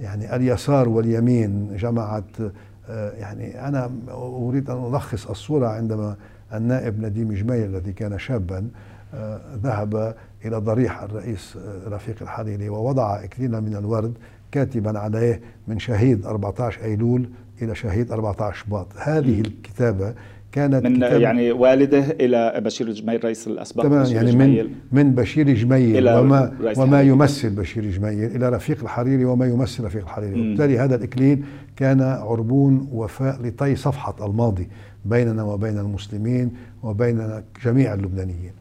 يعني 0.00 0.36
اليسار 0.36 0.88
واليمين 0.88 1.76
جمعت 1.76 2.40
آه، 2.88 3.10
يعني 3.10 3.68
أنا 3.68 3.90
أريد 4.10 4.70
أن 4.70 4.94
ألخص 4.94 5.26
الصورة 5.26 5.66
عندما 5.66 6.16
النائب 6.54 7.04
نديم 7.04 7.32
جميل 7.32 7.64
الذي 7.64 7.92
كان 7.92 8.18
شابا 8.18 8.68
آه، 9.14 9.40
ذهب 9.62 10.14
إلى 10.46 10.56
ضريح 10.56 11.02
الرئيس 11.02 11.56
آه، 11.56 11.88
رفيق 11.88 12.16
الحريري 12.22 12.68
ووضع 12.68 13.24
إكليلا 13.24 13.60
من 13.60 13.76
الورد 13.76 14.12
كاتبا 14.52 14.98
عليه 14.98 15.40
من 15.68 15.78
شهيد 15.78 16.26
14 16.26 16.84
أيلول 16.84 17.28
إلى 17.62 17.74
شهيد 17.74 18.12
14 18.12 18.64
شباط 18.64 18.86
هذه 18.96 19.40
الكتابة 19.40 20.14
كانت 20.52 20.84
من 20.84 20.96
كتاب 20.96 21.20
يعني 21.20 21.52
والده 21.52 22.04
إلى 22.20 22.60
بشير 22.64 22.90
جميل 22.90 23.24
رئيس 23.24 23.46
الأسبق 23.46 23.82
تمام 23.82 24.06
يعني 24.06 24.32
من 24.32 24.70
من 24.92 25.14
بشير 25.14 25.54
جميل 25.54 25.98
إلى 25.98 26.18
وما 26.18 26.52
وما 26.78 27.02
يمثل 27.02 27.50
بشير 27.50 27.90
جميل 27.90 28.24
إلى 28.36 28.48
رفيق 28.48 28.82
الحريري 28.82 29.24
وما 29.24 29.46
يمثل 29.46 29.84
رفيق 29.84 30.02
الحريري. 30.02 30.40
وبالتالي 30.40 30.78
هذا 30.78 30.94
الإكليل 30.94 31.44
كان 31.76 32.00
عربون 32.00 32.88
وفاء 32.92 33.42
لطي 33.42 33.76
صفحة 33.76 34.26
الماضي 34.26 34.68
بيننا 35.04 35.42
وبين 35.42 35.78
المسلمين 35.78 36.50
وبين 36.82 37.42
جميع 37.64 37.94
اللبنانيين. 37.94 38.52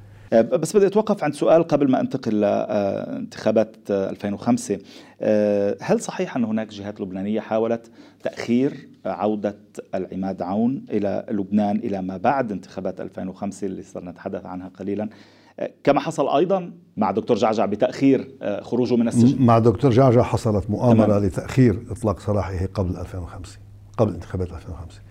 بس 0.41 0.75
بدي 0.77 0.87
أتوقف 0.87 1.23
عند 1.23 1.33
سؤال 1.33 1.63
قبل 1.63 1.91
ما 1.91 2.01
أنتقل 2.01 2.39
لانتخابات 2.39 3.75
2005 3.89 4.79
آه، 5.21 5.77
هل 5.81 6.01
صحيح 6.01 6.35
أن 6.35 6.43
هناك 6.43 6.67
جهات 6.67 7.01
لبنانية 7.01 7.39
حاولت 7.39 7.91
تأخير 8.23 8.89
عودة 9.05 9.57
العماد 9.95 10.41
عون 10.41 10.85
إلى 10.89 11.25
لبنان 11.29 11.77
إلى 11.77 12.01
ما 12.01 12.17
بعد 12.17 12.51
انتخابات 12.51 13.01
2005 13.01 13.67
اللي 13.67 13.81
صرنا 13.83 14.11
نتحدث 14.11 14.45
عنها 14.45 14.67
قليلا؟ 14.79 15.09
كما 15.83 15.99
حصل 15.99 16.29
أيضا 16.35 16.71
مع 16.97 17.11
دكتور 17.11 17.37
جعجع 17.37 17.65
بتأخير 17.65 18.31
خروجه 18.61 18.95
من 18.95 19.07
السجن. 19.07 19.45
مع 19.45 19.59
دكتور 19.59 19.91
جعجع 19.91 20.21
حصلت 20.23 20.69
مؤامرة 20.69 21.05
تمام. 21.05 21.23
لتأخير 21.23 21.83
إطلاق 21.91 22.19
سراحه 22.19 22.65
قبل 22.73 22.97
2005 22.97 23.59
قبل 23.97 24.13
انتخابات 24.13 24.51
2005 24.51 25.01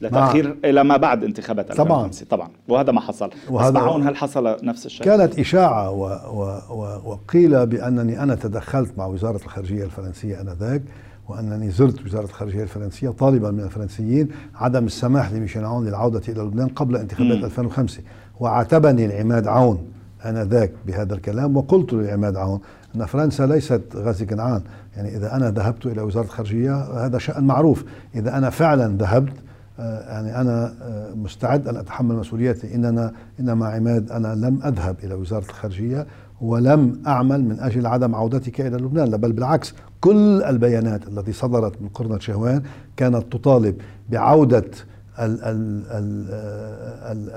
لتأخير 0.00 0.56
إلى 0.64 0.84
ما 0.84 0.96
بعد 0.96 1.24
انتخابات 1.24 1.70
2005 1.70 2.26
طبعا. 2.26 2.48
وهذا 2.68 2.92
ما 2.92 3.00
حصل. 3.00 3.30
وهذا 3.50 3.70
بس 3.70 3.76
معون 3.76 4.06
هل 4.06 4.16
حصل 4.16 4.56
نفس 4.62 4.86
الشيء؟ 4.86 5.06
كانت 5.06 5.38
إشاعة 5.38 5.90
و 5.90 6.04
و 6.32 6.58
و 6.70 7.10
وقيل 7.10 7.66
بأنني 7.66 8.22
أنا 8.22 8.34
تدخلت 8.34 8.98
مع 8.98 9.06
وزارة 9.06 9.36
الخارجية 9.36 9.84
الفرنسية 9.84 10.40
آنذاك 10.40 10.82
وأنني 11.28 11.70
زرت 11.70 12.04
وزارة 12.06 12.24
الخارجية 12.24 12.62
الفرنسية 12.62 13.08
طالبا 13.08 13.50
من 13.50 13.60
الفرنسيين 13.60 14.28
عدم 14.54 14.86
السماح 14.86 15.32
لميشيل 15.32 15.64
عون 15.64 15.86
للعودة 15.86 16.22
إلى 16.28 16.42
لبنان 16.42 16.68
قبل 16.68 16.96
انتخابات 16.96 17.38
م. 17.38 17.44
2005 17.44 18.02
وعاتبني 18.40 19.06
العماد 19.06 19.46
عون 19.46 19.78
آنذاك 20.26 20.72
بهذا 20.86 21.14
الكلام 21.14 21.56
وقلت 21.56 21.92
للعماد 21.92 22.36
عون 22.36 22.60
أن 22.96 23.04
فرنسا 23.06 23.46
ليست 23.46 23.82
غازي 23.96 24.26
كنعان. 24.26 24.62
يعني 24.96 25.16
إذا 25.16 25.36
أنا 25.36 25.50
ذهبت 25.50 25.86
إلى 25.86 26.02
وزارة 26.02 26.24
الخارجية 26.24 26.76
هذا 27.06 27.18
شأن 27.18 27.44
معروف. 27.44 27.84
إذا 28.14 28.38
أنا 28.38 28.50
فعلا 28.50 28.96
ذهبت 28.96 29.32
يعني 29.78 30.40
أنا 30.40 30.74
آه، 30.82 31.14
مستعد 31.14 31.68
أن 31.68 31.76
أتحمل 31.76 32.16
مسؤوليتي. 32.16 32.74
إننا 32.74 33.12
انما 33.40 33.66
عماد 33.68 34.10
أنا 34.10 34.34
لم 34.34 34.60
أذهب 34.64 34.96
إلى 35.04 35.14
وزارة 35.14 35.44
الخارجية 35.44 36.06
ولم 36.40 37.02
أعمل 37.06 37.44
من 37.44 37.60
أجل 37.60 37.86
عدم 37.86 38.14
عودتك 38.14 38.60
إلى 38.60 38.76
لبنان 38.76 39.10
بل 39.10 39.32
بالعكس. 39.32 39.74
كل 40.00 40.42
البيانات 40.42 41.08
التي 41.08 41.32
صدرت 41.32 41.82
من 41.82 41.88
قرنة 41.88 42.18
شهوان 42.18 42.62
كانت 42.96 43.32
تطالب 43.32 43.76
بعودة 44.10 44.64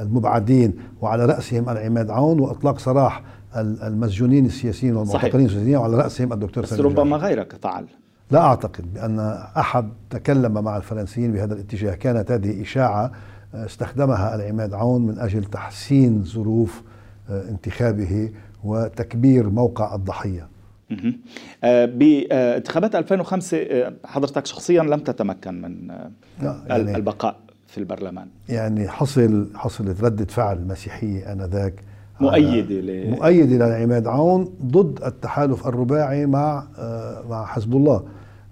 المبعدين 0.02 0.74
وعلى 1.02 1.26
رأسهم 1.26 1.70
العماد 1.70 2.10
عون 2.10 2.40
وإطلاق 2.40 2.80
سراح 2.80 3.24
المسجونين 3.58 4.46
السياسيين 4.46 4.96
والمعتقلين 4.96 5.46
السياسيين 5.46 5.78
وعلى 5.78 5.98
رأسهم 5.98 6.34
الدكتور 6.34 6.64
بس 6.64 6.74
ربما 6.74 7.18
غيرك 7.18 7.54
فعل. 7.62 7.86
لا 8.32 8.40
أعتقد 8.40 8.94
بأن 8.94 9.20
أحد 9.58 9.90
تكلم 10.10 10.64
مع 10.64 10.78
الفرنسيين 10.78 11.32
بهذا 11.32 11.54
الاتجاه. 11.54 11.94
كانت 11.94 12.32
هذه 12.32 12.62
إشاعة 12.62 13.12
آه، 13.56 13.66
استخدمها 13.66 14.36
العماد 14.36 14.74
عون 14.74 15.08
من 15.08 15.20
أجل 15.20 15.44
تحسين 15.44 16.24
ظروف 16.24 16.82
آه، 17.30 17.50
انتخابه 17.50 18.32
وتكبير 18.64 19.50
موقع 19.50 19.96
الضحية. 19.96 20.48
آه، 21.64 21.86
بانتخابات 21.86 22.96
2005 22.96 23.94
حضرتك 24.06 24.46
شخصيا 24.46 24.84
لم 24.84 25.00
تتمكن 25.00 25.62
من 25.62 25.90
يعني 26.42 26.96
البقاء 26.96 27.40
في 27.68 27.78
البرلمان. 27.78 28.28
يعني 28.50 28.88
حصل 28.88 29.50
حصلت 29.56 30.04
ردة 30.04 30.26
فعل 30.26 30.68
مسيحية 30.68 31.32
آنذاك. 31.34 31.84
مؤيدة 32.22 32.76
ل... 32.76 33.10
مؤيدة 33.10 33.68
للعماد 33.68 34.08
عون 34.08 34.54
ضد 34.66 35.04
التحالف 35.04 35.68
الرباعي 35.68 36.26
مع 36.26 36.64
مع 37.30 37.46
حزب 37.46 37.76
الله. 37.76 38.04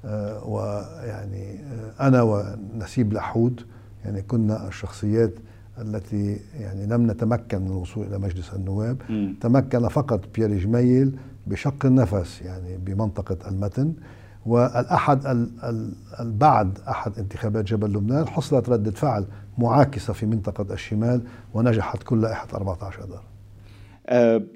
آه، 0.05 0.47
ويعني 0.47 1.53
آه، 1.53 2.07
أنا 2.07 2.21
ونسيب 2.21 3.13
لحود 3.13 3.61
يعني 4.05 4.21
كنا 4.21 4.67
الشخصيات 4.67 5.33
التي 5.81 6.39
يعني 6.59 6.85
لم 6.85 7.11
نتمكن 7.11 7.61
من 7.61 7.67
الوصول 7.67 8.07
إلى 8.07 8.17
مجلس 8.17 8.53
النواب. 8.53 8.97
م. 9.09 9.33
تمكن 9.41 9.87
فقط 9.87 10.21
بيير 10.35 10.57
جميل 10.59 11.17
بشق 11.47 11.85
النفس 11.85 12.41
يعني 12.41 12.77
بمنطقة 12.77 13.37
المتن. 13.49 13.93
والأحد 14.45 15.47
بعد 16.19 16.79
أحد 16.89 17.19
انتخابات 17.19 17.65
جبل 17.65 17.93
لبنان 17.93 18.27
حصلت 18.27 18.69
ردة 18.69 18.91
فعل 18.91 19.25
معاكسة 19.57 20.13
في 20.13 20.25
منطقة 20.25 20.73
الشمال 20.73 21.21
ونجحت 21.53 22.03
كل 22.03 22.21
لائحة 22.21 22.47
14 22.53 23.03
اذار 23.03 23.17
آه 23.17 23.34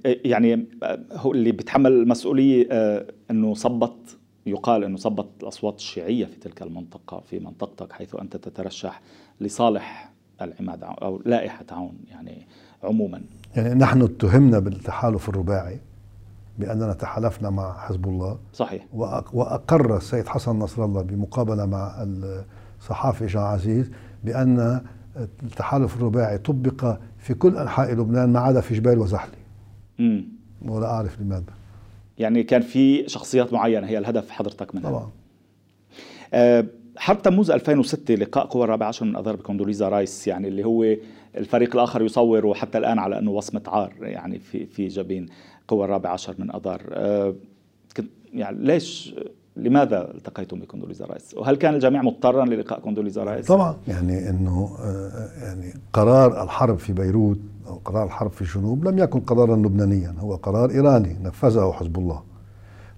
يعني 0.06 0.66
هو 1.12 1.32
اللي 1.32 1.52
بيتحمل 1.52 1.92
المسؤولية 1.92 2.68
آه 2.72 3.06
إنه 3.32 3.54
صبت 3.54 4.18
يقال 4.46 4.84
أنه 4.84 4.98
صبت 4.98 5.28
الأصوات 5.44 5.76
الشيعية 5.78 6.26
في 6.26 6.36
تلك 6.40 6.62
المنطقة 6.62 7.20
في 7.30 7.40
منطقتك 7.40 7.94
حيث 7.94 8.16
أنت 8.16 8.38
تترشح 8.38 9.02
لصالح 9.42 10.12
العماد 10.42 10.84
أو 10.84 11.22
لائحة 11.26 11.66
عون 11.72 11.94
يعني 12.12 12.48
عموما. 12.84 13.22
يعني 13.56 13.76
نحن 13.76 14.02
اتهمنا 14.02 14.60
بالتحالف 14.60 15.30
الرباعي 15.30 15.80
بأننا 16.60 16.94
تحالفنا 16.94 17.50
مع 17.50 17.78
حزب 17.78 18.08
الله. 18.08 18.38
صحيح. 18.54 18.86
وأقر 19.34 19.98
السيد 19.98 20.28
حسن 20.28 20.60
نصر 20.60 20.86
الله 20.86 21.02
بمقابلة 21.02 21.66
مع 21.66 22.08
الصحافي 22.80 23.26
جان 23.26 23.44
عزيز 23.44 23.92
بأن 24.24 24.82
التحالف 25.44 25.96
الرباعي 25.96 26.38
طبق 26.38 26.98
في 27.18 27.34
كل 27.34 27.58
أنحاء 27.58 27.94
لبنان 27.94 28.30
ما 28.34 28.40
عدا 28.40 28.62
في 28.62 28.74
جبال 28.74 29.00
وزحلي 30.00 30.26
ولا 30.62 30.86
أعرف 30.86 31.22
لماذا. 31.22 31.54
يعني 32.18 32.44
كان 32.44 32.62
في 32.62 33.10
شخصيات 33.10 33.54
معينة 33.54 33.88
هي 33.88 33.98
الهدف 33.98 34.30
حضرتك 34.30 34.76
منها. 34.76 34.90
طبعا. 34.90 35.10
آه 36.34 36.66
حرب 36.98 37.22
تموز 37.22 37.52
2006 37.52 38.16
لقاء 38.16 38.46
قوى 38.46 38.64
الرابع 38.64 38.86
عشر 38.86 39.06
من 39.06 39.16
أذار 39.16 39.36
بكوندوليزا 39.36 39.90
رايس 39.90 40.28
يعني 40.28 40.48
اللي 40.48 40.66
هو 40.66 40.96
الفريق 41.38 41.76
الآخر 41.76 42.02
يصور 42.02 42.46
وحتى 42.46 42.78
الآن 42.78 43.00
على 43.00 43.20
أنه 43.20 43.32
وصمة 43.32 43.62
عار 43.68 43.94
يعني 44.02 44.40
في 44.40 44.66
في 44.66 44.88
جبين 44.88 45.26
قوى 45.68 45.86
الرابع 45.86 46.10
عشر 46.10 46.36
من 46.38 46.56
أذار. 46.56 46.82
آه، 46.90 47.36
يعني 48.34 48.66
ليش 48.66 49.16
لماذا 49.56 50.12
التقيتم 50.16 50.60
بكوندوليزا 50.60 51.06
رايس؟ 51.06 51.34
وهل 51.34 51.56
كان 51.56 51.74
الجميع 51.74 52.02
مضطرا 52.02 52.46
للقاء 52.46 52.80
كوندوليزا 52.80 53.24
رايس؟ 53.24 53.46
طبعا 53.46 53.76
يعني 53.88 54.30
إنه 54.30 54.78
يعني 55.42 55.74
قرار 55.94 56.44
الحرب 56.44 56.78
في 56.78 56.94
بيروت 56.94 57.40
أو 57.68 57.76
قرار 57.76 58.06
الحرب 58.06 58.32
في 58.32 58.42
الجنوب 58.42 58.88
لم 58.88 59.00
يكن 59.00 59.20
قرارا 59.20 59.56
لبنانيا 59.56 60.16
هو 60.20 60.36
قرار 60.36 60.70
إيراني 60.70 61.18
نفذه 61.24 61.72
حزب 61.72 61.98
الله 61.98 62.24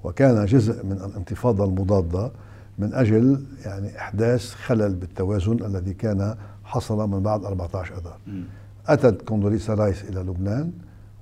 وكان 0.03 0.45
جزء 0.45 0.85
من 0.85 0.91
الانتفاضة 0.91 1.65
المضادة 1.65 2.31
من 2.79 2.93
أجل 2.93 3.43
يعني 3.65 3.97
إحداث 3.97 4.53
خلل 4.53 4.95
بالتوازن 4.95 5.65
الذي 5.65 5.93
كان 5.93 6.35
حصل 6.63 7.09
من 7.09 7.23
بعد 7.23 7.45
14 7.45 7.93
آذار. 7.97 8.17
أتت 8.87 9.21
كوندوليسا 9.21 9.73
رايس 9.73 10.03
إلى 10.03 10.19
لبنان 10.19 10.71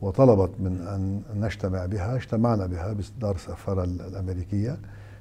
وطلبت 0.02 0.50
من 0.60 0.82
أن 0.82 1.22
نجتمع 1.42 1.86
بها، 1.86 2.16
اجتمعنا 2.16 2.66
بها 2.66 2.94
بدار 2.94 3.36
السفاره 3.36 3.84
الأمريكية 3.84 4.78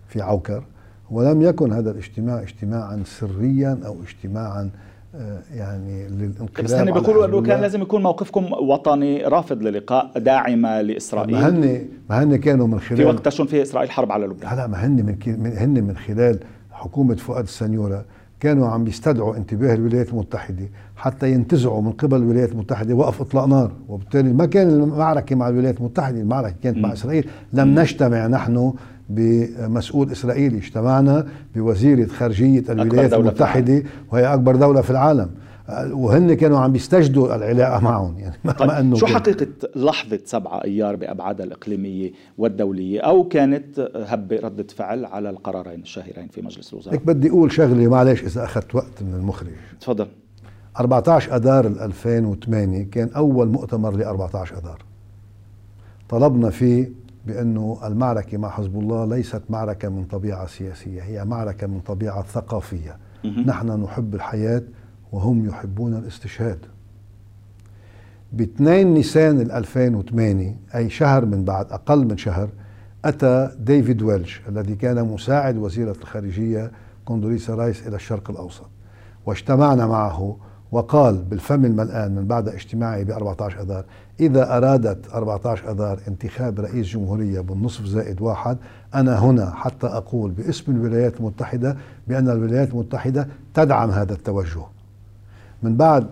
في 0.09 0.21
عوكر 0.21 0.65
ولم 1.11 1.43
يكن 1.43 1.73
هذا 1.73 1.91
الاجتماع 1.91 2.43
اجتماعا 2.43 3.03
سريا 3.05 3.79
أو 3.87 3.97
اجتماعا 4.03 4.71
آه، 5.15 5.43
يعني 5.55 6.09
للانقلاب 6.09 6.65
بس 6.65 6.73
هن 6.73 6.93
بيقولوا 6.93 7.27
إنه 7.27 7.43
كان 7.43 7.61
لازم 7.61 7.83
يكون 7.83 8.03
موقفكم 8.03 8.53
وطني 8.53 9.23
رافض 9.25 9.63
للقاء 9.63 10.19
داعمة 10.19 10.81
لإسرائيل. 10.81 11.33
ما 11.33 11.49
هن 11.49 11.85
ما 12.11 12.23
هن 12.23 12.37
كانوا 12.37 12.67
من 12.67 12.81
خلال 12.81 12.97
في 12.97 13.05
وقت 13.05 13.25
تشن 13.27 13.47
فيه 13.47 13.63
إسرائيل 13.63 13.91
حرب 13.91 14.13
على 14.13 14.27
لبنان. 14.27 14.57
لا 14.57 14.67
ما 14.67 14.87
هن 14.87 15.17
من 15.27 15.53
هن 15.57 15.85
من 15.85 15.97
خلال 15.97 16.39
حكومة 16.71 17.15
فؤاد 17.15 17.45
السنيورة 17.45 18.05
كانوا 18.41 18.69
عم 18.69 18.87
يستدعوا 18.87 19.37
انتباه 19.37 19.75
الولايات 19.75 20.09
المتحدة 20.09 20.69
حتى 20.97 21.33
ينتزعوا 21.33 21.83
من 21.83 21.93
قبل 21.93 22.17
الولايات 22.17 22.53
المتحدة 22.53 22.95
وقف 22.95 23.21
إطلاق 23.21 23.45
نار. 23.45 23.73
وبالتالي 23.89 24.33
ما 24.33 24.47
كان 24.47 24.69
المعركة 24.69 25.37
مع 25.37 25.49
الولايات 25.49 25.79
المتحدة 25.79 26.21
المعركة 26.21 26.55
كانت 26.63 26.79
مع 26.79 26.93
إسرائيل 26.93 27.29
لم 27.53 27.79
نجتمع 27.79 28.27
نحن 28.27 28.73
بمسؤول 29.09 30.13
إسرائيلي 30.13 30.59
اجتمعنا 30.59 31.27
بوزيرة 31.55 32.07
خارجية 32.07 32.65
الولايات 32.69 33.13
المتحدة 33.13 33.83
وهي 34.13 34.35
أكبر 34.35 34.57
دولة 34.57 34.81
في 34.81 34.91
العالم. 34.91 35.31
وهن 35.91 36.35
كانوا 36.35 36.59
عم 36.59 36.73
بيستجدوا 36.73 37.35
العلاقة 37.35 37.81
معهم 37.81 38.19
يعني 38.19 38.37
ما 38.45 38.53
طيب 38.53 38.71
إنه 38.71 38.97
شو 38.97 39.07
حقيقة 39.07 39.47
لحظة 39.77 40.21
سبعة 40.25 40.65
أيار 40.65 40.97
بابعادها 40.97 41.47
الإقليمية 41.47 42.13
والدولية؟ 42.39 43.01
أو 43.01 43.25
كانت 43.29 43.91
هبة 44.07 44.37
ردة 44.37 44.67
فعل 44.77 45.05
على 45.05 45.31
القرارين 45.31 45.81
الشهيرين 45.81 46.29
في 46.29 46.43
مجلس 46.43 46.73
الوزراء؟ 46.73 46.95
هيك 46.95 47.07
بدي 47.07 47.31
أقول 47.31 47.53
شغلة 47.53 47.89
معلش 47.89 48.23
إذا 48.23 48.45
أخذت 48.45 48.75
وقت 48.75 49.03
من 49.03 49.15
المخرج. 49.15 49.51
تفضل. 49.81 50.07
14 50.81 51.37
أذار 51.37 51.67
2008 51.67 52.83
كان 52.91 53.09
أول 53.09 53.49
مؤتمر 53.49 53.97
ل 53.97 54.03
14 54.03 54.59
أذار. 54.59 54.85
طلبنا 56.09 56.51
فيه 56.51 56.91
بأنه 57.27 57.79
المعركة 57.85 58.39
مع 58.39 58.49
حزب 58.49 58.79
الله 58.79 59.05
ليست 59.05 59.43
معركة 59.51 59.89
من 59.89 60.05
طبيعة 60.05 60.47
سياسية 60.47 61.03
هي 61.03 61.25
معركة 61.25 61.67
من 61.67 61.81
طبيعة 61.81 62.23
ثقافية. 62.23 62.97
نحن 63.47 63.83
نحب 63.83 64.15
الحياة 64.15 64.63
وهم 65.13 65.47
يحبون 65.47 65.95
الاستشهاد. 65.95 66.59
ب 68.33 68.41
2 68.41 68.95
نيسان 68.95 69.41
2008 69.41 70.57
أي 70.75 70.91
شهر 70.91 71.25
من 71.25 71.45
بعد 71.45 71.73
أقل 71.73 72.05
من 72.05 72.17
شهر 72.17 72.49
أتى 73.05 73.51
ديفيد 73.61 74.03
ويلش 74.03 74.43
الذي 74.49 74.75
كان 74.75 75.05
مساعد 75.05 75.57
وزيرة 75.57 75.97
الخارجية 76.03 76.71
كوندوليسا 77.05 77.55
رايس 77.55 77.87
إلى 77.87 77.97
الشرق 77.97 78.31
الأوسط. 78.31 78.67
واجتمعنا 79.27 79.87
معه 79.87 80.37
وقال 80.73 81.17
بالفم 81.17 81.65
الملآن 81.65 82.15
من 82.15 82.27
بعد 82.27 82.49
اجتماعي 82.49 83.05
ب 83.05 83.11
14 83.11 83.61
أذار 83.63 83.85
إذا 84.21 84.57
أرادت 84.57 85.13
14 85.15 85.71
أذار 85.71 85.99
انتخاب 86.09 86.61
رئيس 86.61 86.87
جمهورية 86.87 87.41
بالنصف 87.41 87.85
زائد 87.85 88.21
واحد 88.23 88.59
أنا 88.95 89.19
هنا 89.19 89.51
حتى 89.55 89.87
أقول 89.87 90.31
باسم 90.31 90.73
الولايات 90.73 91.17
المتحدة 91.21 91.77
بأن 92.09 92.29
الولايات 92.29 92.71
المتحدة 92.71 93.29
تدعم 93.55 93.91
هذا 93.91 94.13
التوجه. 94.13 94.63
من 95.63 95.77
بعد 95.77 96.07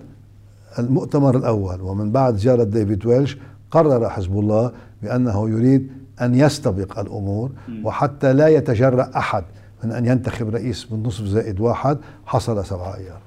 المؤتمر 0.78 1.36
الأول 1.36 1.80
ومن 1.80 2.12
بعد 2.12 2.36
زيارة 2.36 2.64
ديفيد 2.64 3.06
ويلش 3.06 3.38
قرر 3.70 4.08
حزب 4.10 4.38
الله 4.38 4.72
بأنه 5.02 5.50
يريد 5.50 5.90
أن 6.20 6.34
يستبق 6.34 6.98
الأمور 6.98 7.50
وحتى 7.84 8.32
لا 8.32 8.48
يتجرأ 8.48 9.10
أحد 9.16 9.44
من 9.84 9.92
أن 9.92 10.06
ينتخب 10.06 10.48
رئيس 10.48 10.84
بالنصف 10.84 11.24
زائد 11.24 11.60
واحد 11.60 11.98
حصل 12.26 12.64
سبعة 12.66 12.96
أيار. 12.96 13.25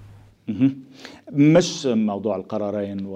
مش 1.32 1.86
موضوع 1.86 2.36
القرارين 2.36 3.08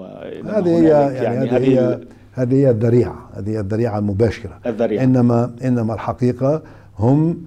هذه 0.46 0.78
هي 0.78 0.88
يعني, 1.14 1.50
هذه 1.50 1.68
هي 1.68 2.00
هذه 2.32 2.54
هي 2.54 2.70
الذريعة 2.70 3.28
هذه 3.34 3.50
هي 3.50 3.60
الذريعة 3.60 3.98
المباشرة. 3.98 4.60
الذريعة. 4.66 5.04
إنما 5.04 5.54
إنما 5.64 5.94
الحقيقة 5.94 6.62
هم 6.98 7.44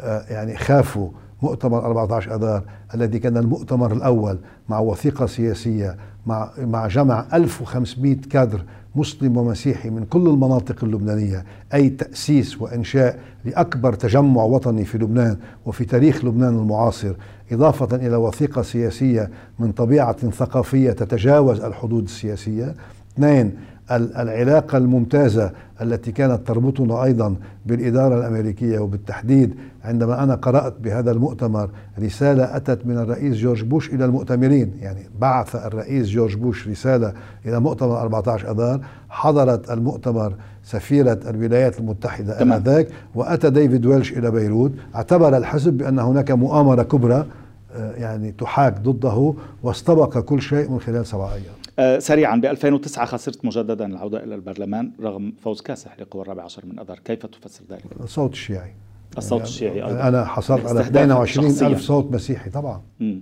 آه، 0.00 0.24
يعني 0.30 0.56
خافوا 0.56 1.10
مؤتمر 1.42 1.86
14 1.86 2.34
آذار 2.34 2.62
الذي 2.94 3.18
كان 3.18 3.36
المؤتمر 3.36 3.92
الأول 3.92 4.38
مع 4.68 4.78
وثيقة 4.78 5.26
سياسية 5.26 5.96
مع 6.26 6.50
مع 6.58 6.86
جمع 6.86 7.26
1500 7.34 8.16
كادر 8.30 8.64
مسلم 8.94 9.36
ومسيحي 9.36 9.90
من 9.90 10.04
كل 10.04 10.26
المناطق 10.26 10.84
اللبنانية 10.84 11.44
أي 11.74 11.88
تأسيس 11.88 12.62
وإنشاء 12.62 13.18
لأكبر 13.44 13.92
تجمع 13.92 14.42
وطني 14.42 14.84
في 14.84 14.98
لبنان 14.98 15.36
وفي 15.66 15.84
تاريخ 15.84 16.24
لبنان 16.24 16.58
المعاصر. 16.58 17.12
إضافة 17.52 17.96
إلى 17.96 18.16
وثيقة 18.16 18.62
سياسية 18.62 19.30
من 19.58 19.72
طبيعة 19.72 20.30
ثقافية 20.30 20.90
تتجاوز 20.90 21.60
الحدود 21.60 22.04
السياسية. 22.04 22.74
اثنين 23.14 23.52
العلاقة 23.90 24.78
الممتازة 24.78 25.52
التي 25.82 26.12
كانت 26.12 26.46
تربطنا 26.46 27.04
أيضا 27.04 27.34
بالإدارة 27.66 28.18
الأمريكية 28.18 28.78
وبالتحديد 28.78 29.54
عندما 29.84 30.22
أنا 30.22 30.34
قرأت 30.34 30.74
بهذا 30.80 31.10
المؤتمر 31.10 31.70
رسالة 31.98 32.56
أتت 32.56 32.86
من 32.86 32.98
الرئيس 32.98 33.36
جورج 33.36 33.62
بوش 33.64 33.88
إلى 33.88 34.04
المؤتمرين. 34.04 34.72
يعني 34.80 35.00
بعث 35.20 35.56
الرئيس 35.56 36.08
جورج 36.08 36.36
بوش 36.36 36.68
رسالة 36.68 37.12
إلى 37.46 37.60
مؤتمر 37.60 38.00
14 38.00 38.50
أذار 38.50 38.80
حضرت 39.08 39.70
المؤتمر 39.70 40.34
سفيرة 40.64 41.20
الولايات 41.28 41.78
المتحدة 41.78 42.42
آنذاك 42.42 42.88
وأتى 43.14 43.50
ديفيد 43.50 43.86
ويلش 43.86 44.12
إلى 44.12 44.30
بيروت. 44.30 44.72
اعتبر 44.94 45.36
الحزب 45.36 45.72
بأن 45.72 45.98
هناك 45.98 46.30
مؤامرة 46.30 46.82
كبرى 46.82 47.26
يعني 47.74 48.32
تحاك 48.32 48.80
ضده 48.80 49.34
واستبق 49.62 50.18
كل 50.18 50.42
شيء 50.42 50.70
من 50.70 50.80
خلال 50.80 51.06
سبع 51.06 51.32
أيام 51.32 51.54
آه، 51.78 51.98
سريعا 51.98 52.36
ب 52.36 52.44
2009 52.44 53.04
خسرت 53.04 53.44
مجددا 53.44 53.86
العودة 53.86 54.24
إلى 54.24 54.34
البرلمان 54.34 54.92
رغم 55.00 55.32
فوز 55.42 55.60
كاسح 55.60 56.00
لقوى 56.00 56.22
الرابع 56.22 56.42
عشر 56.42 56.66
من 56.66 56.78
أذار. 56.78 56.98
كيف 56.98 57.26
تفسر 57.26 57.64
ذلك؟ 57.70 57.84
الصوت 58.00 58.32
الشيعي. 58.32 58.74
الصوت 59.18 59.38
يعني 59.38 59.50
الشيعي 59.50 59.86
أيضا. 59.86 60.08
أنا 60.08 60.24
حصلت 60.24 60.66
على 60.66 60.80
22 60.80 61.46
ألف 61.46 61.80
صوت 61.80 62.12
مسيحي 62.12 62.50
طبعا. 62.50 62.82
م. 63.00 63.18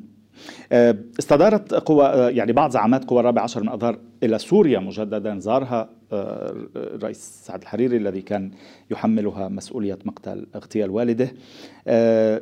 آه، 0.72 0.96
استدارت 1.18 1.74
قوى 1.74 2.06
آه، 2.06 2.30
يعني 2.30 2.52
بعض 2.52 2.70
زعامات 2.70 3.04
قوى 3.04 3.20
الرابع 3.20 3.42
عشر 3.42 3.62
من 3.62 3.68
أذار 3.68 3.98
إلى 4.22 4.38
سوريا 4.38 4.78
مجددا 4.78 5.38
زارها 5.38 5.90
الرئيس 6.12 7.40
آه، 7.42 7.46
سعد 7.46 7.62
الحريري 7.62 7.96
الذي 7.96 8.22
كان 8.22 8.50
يحملها 8.90 9.48
مسؤولية 9.48 9.98
مقتل 10.04 10.46
اغتيال 10.54 10.90
والده 10.90 11.32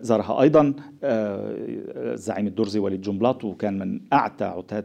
زارها 0.03 0.43
أيضا 0.43 0.75
الزعيم 1.03 2.47
الدرزي 2.47 2.79
وليد 2.79 3.01
جنبلاط 3.01 3.45
وكان 3.45 3.79
من 3.79 4.01
أعتى 4.13 4.45
عتاة 4.45 4.85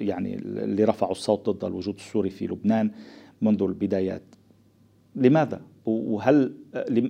يعني 0.00 0.34
اللي 0.34 0.84
رفعوا 0.84 1.12
الصوت 1.12 1.50
ضد 1.50 1.64
الوجود 1.64 1.94
السوري 1.94 2.30
في 2.30 2.46
لبنان 2.46 2.90
منذ 3.42 3.62
البدايات 3.62 4.22
لماذا؟ 5.16 5.60
وهل 5.86 6.54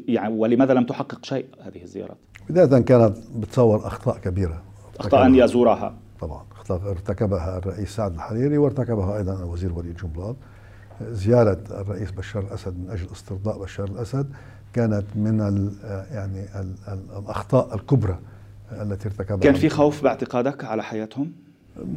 يعني 0.08 0.34
ولماذا 0.34 0.74
لم 0.74 0.84
تحقق 0.84 1.24
شيء 1.24 1.46
هذه 1.60 1.82
الزيارات؟ 1.82 2.18
بداية 2.48 2.82
كانت 2.82 3.16
بتصور 3.36 3.86
أخطاء 3.86 4.18
كبيرة. 4.18 4.62
أخطاء 5.00 5.26
أن 5.26 5.34
يزورها. 5.34 5.94
طبعا. 6.20 6.42
أخطاء 6.52 6.90
ارتكبها 6.90 7.58
الرئيس 7.58 7.88
سعد 7.96 8.14
الحريري 8.14 8.58
وارتكبها 8.58 9.16
أيضا 9.16 9.34
الوزير 9.34 9.72
وليد 9.72 9.96
جنبلاط 9.96 10.36
زيارة 11.10 11.58
الرئيس 11.70 12.10
بشار 12.10 12.42
الأسد 12.42 12.74
من 12.78 12.90
أجل 12.90 13.06
استرضاء 13.12 13.58
بشار 13.58 13.88
الأسد 13.88 14.26
كانت 14.72 15.04
من 15.14 15.40
ال 15.40 15.72
يعني 16.12 16.44
ال 16.60 16.74
الأخطاء 17.18 17.74
الكبرى 17.74 18.18
التي 18.72 19.08
ارتكبها. 19.08 19.38
كان 19.38 19.54
في 19.54 19.68
خوف 19.68 20.02
باعتقادك 20.02 20.64
على 20.64 20.82
حياتهم؟ 20.82 21.32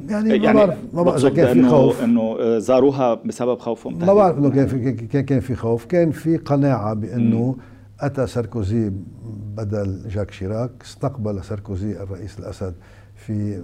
يعني, 0.09 0.29
يعني 0.29 0.47
ما 0.47 0.53
بعرف 0.53 0.77
ما 0.93 1.03
بعرف 1.03 1.25
كان 1.25 1.53
في 1.63 1.69
خوف. 1.69 2.03
إنه 2.03 2.57
زاروها 2.59 3.13
بسبب 3.13 3.59
خوفهم 3.59 3.99
ما 3.99 4.13
بعرف 4.13 4.37
إنه 4.37 4.49
كان 4.49 4.67
في 4.67 5.23
كان 5.23 5.39
في 5.39 5.55
خوف. 5.55 5.85
كان 5.85 6.11
في 6.11 6.37
قناعة 6.37 6.93
بأنه 6.93 7.55
أتى 7.99 8.27
ساركوزي 8.27 8.91
بدل 9.55 10.01
جاك 10.09 10.31
شيراك 10.31 10.71
استقبل 10.85 11.43
ساركوزي 11.43 11.91
الرئيس 11.91 12.39
الأسد 12.39 12.73
في 13.15 13.61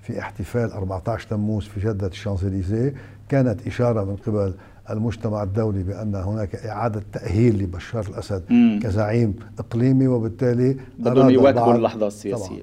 في 0.00 0.18
احتفال 0.18 0.72
14 0.72 1.28
تموز 1.30 1.64
في 1.64 1.80
جدة 1.80 2.06
الشانزليزيه 2.06 2.94
كانت 3.28 3.66
إشارة 3.66 4.04
من 4.04 4.16
قبل 4.16 4.54
المجتمع 4.90 5.42
الدولي 5.42 5.82
بأن 5.82 6.14
هناك 6.14 6.54
إعادة 6.56 7.02
تأهيل 7.12 7.58
لبشار 7.62 8.06
الأسد 8.08 8.42
مم. 8.50 8.80
كزعيم 8.82 9.34
إقليمي 9.58 10.06
وبالتالي 10.08 10.76
بدهم 10.98 11.30
يواكبوا 11.30 11.74
اللحظة 11.74 12.06
السياسية 12.06 12.62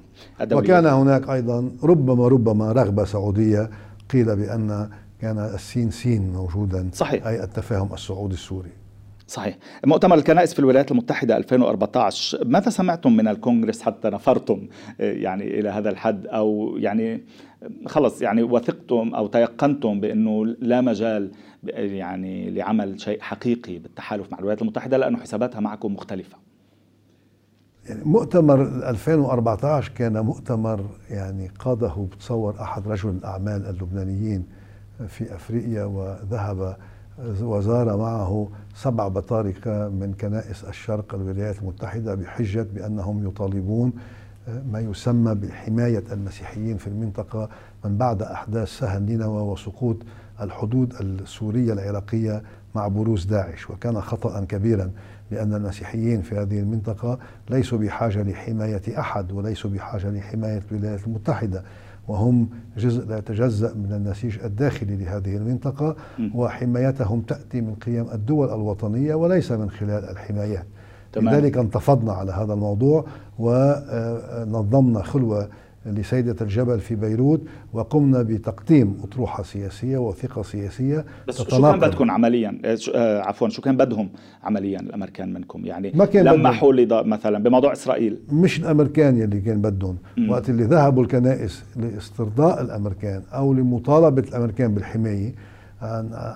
وكان 0.52 0.86
هناك 0.86 1.28
أيضا 1.28 1.70
ربما 1.82 2.28
ربما 2.28 2.72
رغبة 2.72 3.04
سعودية 3.04 3.70
قيل 4.10 4.36
بأن 4.36 4.88
كان 5.20 5.38
السين 5.38 5.90
سين 5.90 6.32
موجودا 6.32 6.90
صحيح. 6.92 7.26
أي 7.26 7.44
التفاهم 7.44 7.92
السعودي 7.94 8.34
السوري 8.34 8.70
صحيح. 9.26 9.58
مؤتمر 9.86 10.14
الكنائس 10.14 10.52
في 10.52 10.58
الولايات 10.58 10.90
المتحدة 10.90 11.36
2014 11.36 12.44
ماذا 12.44 12.70
سمعتم 12.70 13.16
من 13.16 13.28
الكونغرس 13.28 13.82
حتى 13.82 14.10
نفرتم 14.10 14.68
آه، 15.00 15.12
يعني 15.12 15.60
إلى 15.60 15.68
هذا 15.68 15.90
الحد؟ 15.90 16.26
أو 16.26 16.76
يعني 16.76 17.24
خلص 17.86 18.22
يعني 18.22 18.42
وثقتم 18.42 19.14
أو 19.14 19.26
تيقنتم 19.26 20.00
بأنه 20.00 20.46
لا 20.46 20.80
مجال 20.80 21.30
يعني 21.72 22.50
لعمل 22.50 23.00
شيء 23.00 23.20
حقيقي 23.20 23.78
بالتحالف 23.78 24.32
مع 24.32 24.38
الولايات 24.38 24.62
المتحدة 24.62 24.96
لأنه 24.96 25.18
حساباتها 25.18 25.60
معكم 25.60 25.94
مختلفة؟ 25.94 26.36
يعني 27.88 28.04
مؤتمر 28.04 28.62
2014 28.62 29.92
كان 29.94 30.20
مؤتمر 30.20 30.84
يعني 31.10 31.50
قاده 31.58 32.08
بتصور 32.12 32.60
أحد 32.60 32.88
رجل 32.88 33.10
الأعمال 33.10 33.66
اللبنانيين 33.66 34.46
في 35.08 35.34
أفريقيا 35.34 35.84
وذهب 35.84 36.76
وزار 37.18 37.96
معه 37.96 38.48
سبع 38.74 39.08
بطاركة 39.08 39.88
من 39.88 40.14
كنائس 40.20 40.64
الشرق 40.64 41.14
الولايات 41.14 41.58
المتحدة 41.58 42.14
بحجة 42.14 42.66
بأنهم 42.74 43.28
يطالبون 43.28 43.92
آه، 44.48 44.62
ما 44.72 44.80
يسمى 44.80 45.34
بحماية 45.34 46.04
المسيحيين 46.12 46.76
في 46.76 46.86
المنطقة 46.86 47.48
من 47.84 47.96
بعد 47.96 48.22
أحداث 48.22 48.68
سهل 48.68 49.02
نينوى 49.02 49.42
وسقوط 49.42 49.96
الحدود 50.40 50.94
السورية 51.00 51.72
العراقية 51.72 52.42
مع 52.74 52.88
بروز 52.88 53.24
داعش. 53.24 53.70
وكان 53.70 54.00
خطأ 54.00 54.44
كبيرا 54.44 54.90
لأن 55.30 55.54
المسيحيين 55.54 56.22
في 56.22 56.34
هذه 56.34 56.58
المنطقة 56.60 57.18
ليسوا 57.50 57.78
بحاجة 57.78 58.22
لحماية 58.22 59.00
أحد 59.00 59.32
وليسوا 59.32 59.70
بحاجة 59.70 60.10
لحماية 60.10 60.62
الولايات 60.72 61.06
المتحدة. 61.06 61.62
وهم 62.08 62.48
جزء 62.78 63.06
لا 63.06 63.18
يتجزأ 63.18 63.74
من 63.74 63.92
النسيج 63.92 64.38
الداخلي 64.44 64.96
لهذه 64.96 65.36
المنطقة 65.36 65.96
وحمايتهم 66.34 67.20
تأتي 67.20 67.60
من 67.60 67.74
قيم 67.74 68.06
الدول 68.12 68.48
الوطنية 68.48 69.14
وليس 69.14 69.52
من 69.52 69.70
خلال 69.70 70.04
الحمايات 70.04 70.66
تمام. 71.12 71.34
لذلك 71.34 71.58
انتفضنا 71.58 72.12
على 72.12 72.32
هذا 72.32 72.52
الموضوع 72.52 73.04
ونظمنا 73.38 75.02
خلوة 75.02 75.48
لسيدة 75.86 76.36
الجبل 76.40 76.80
في 76.80 76.94
بيروت 76.94 77.42
وقمنا 77.72 78.22
بتقديم 78.22 78.96
أطروحة 79.04 79.42
سياسية 79.42 79.98
وثقة 79.98 80.42
سياسية 80.42 81.04
بس 81.28 81.42
شو 81.42 81.62
كان 81.62 81.80
بدكم 81.80 82.10
عمليا؟ 82.10 82.58
آه، 82.64 82.78
آه، 82.94 83.20
عفوا 83.20 83.48
شو 83.48 83.62
كان 83.62 83.76
بدهم 83.76 84.08
عمليا 84.42 84.80
الأمريكان 84.80 85.32
منكم؟ 85.32 85.66
يعني 85.66 85.92
ما 85.94 86.04
كان 86.04 86.24
لمحوا 86.24 86.72
مثلا 87.02 87.38
بموضوع 87.42 87.72
إسرائيل. 87.72 88.18
مش 88.32 88.58
الأمريكان 88.58 89.16
يلي 89.16 89.40
كان 89.40 89.60
بدهم. 89.60 89.96
وقت 90.28 90.50
اللي 90.50 90.64
ذهبوا 90.64 91.02
الكنائس 91.02 91.64
لاسترضاء 91.76 92.62
الأمريكان 92.62 93.22
أو 93.34 93.52
لمطالبة 93.52 94.22
الأمريكان 94.22 94.74
بالحماية 94.74 95.34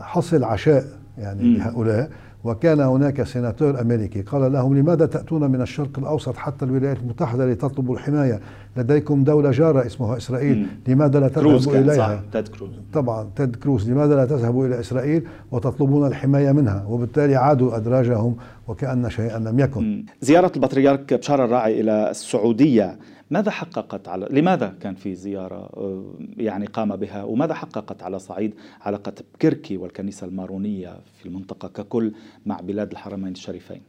حصل 0.01 0.45
عشاء 0.45 0.85
يعني 1.19 1.57
لهؤلاء. 1.57 2.11
وكان 2.45 2.81
هناك 2.81 3.23
سيناتور 3.23 3.81
أمريكي. 3.81 4.23
قال 4.23 4.53
لهم 4.53 4.77
لماذا 4.77 5.07
تأتون 5.07 5.51
من 5.51 5.61
الشرق 5.61 5.99
الأوسط 5.99 6.37
حتى 6.37 6.65
الولايات 6.65 6.97
المتحدة 6.99 7.53
لتطلبوا 7.53 7.95
الحماية؟ 7.95 8.41
لديكم 8.77 9.25
دولة 9.25 9.51
جارة 9.51 9.87
اسمها 9.87 10.17
إسرائيل. 10.17 10.67
لماذا 10.89 11.21
لا 11.21 11.29
تذهبوا 11.29 11.79
إليها؟ 11.79 12.23
تيد 12.33 12.49
كروز. 12.49 12.71
طبعا 12.93 13.31
تيد 13.37 13.57
كروز. 13.57 13.91
لماذا 13.91 14.17
لا 14.17 14.27
تذهبوا 14.27 14.67
إلى 14.67 14.81
إسرائيل 14.81 15.23
وتطلبون 15.53 16.07
الحماية 16.07 16.53
منها؟ 16.53 16.85
وبالتالي 16.89 17.37
عادوا 17.37 17.77
أدراجهم 17.77 18.37
وكأن 18.69 19.11
شيئا 19.11 19.39
لم 19.39 19.61
يكن. 19.61 20.05
زيارة 20.21 20.53
البطريرك 20.57 21.15
بشار 21.15 21.45
الراعي 21.45 21.81
إلى 21.81 22.11
السعودية. 22.11 22.99
ماذا 23.31 23.51
حققت 23.51 24.09
على 24.09 24.29
لماذا 24.31 24.75
كان 24.81 24.95
في 24.95 25.15
زيارة 25.15 25.57
آه، 25.57 26.05
يعني 26.37 26.67
قام 26.67 26.97
بها؟ 26.97 27.23
وماذا 27.23 27.55
حققت 27.55 28.03
على 28.03 28.19
صعيد 28.19 28.55
علاقة 28.81 29.13
كركي 29.43 29.77
والكنيسة 29.77 30.27
المارونية 30.27 30.97
في 31.19 31.27
المنطقة 31.27 31.69
ككل 31.69 32.13
مع 32.47 32.61
بلاد 32.61 32.91
الحرمين 32.93 33.33
الشريفين؟ 33.33 33.81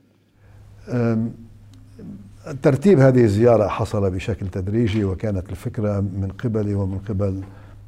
ترتيب 2.62 3.00
هذه 3.00 3.24
الزيارة 3.24 3.68
حصل 3.68 4.12
بشكل 4.12 4.48
تدريجي 4.48 5.04
وكانت 5.04 5.50
الفكرة 5.50 6.00
من 6.00 6.32
قبلي 6.44 6.74
ومن 6.74 6.98
قبل 6.98 7.44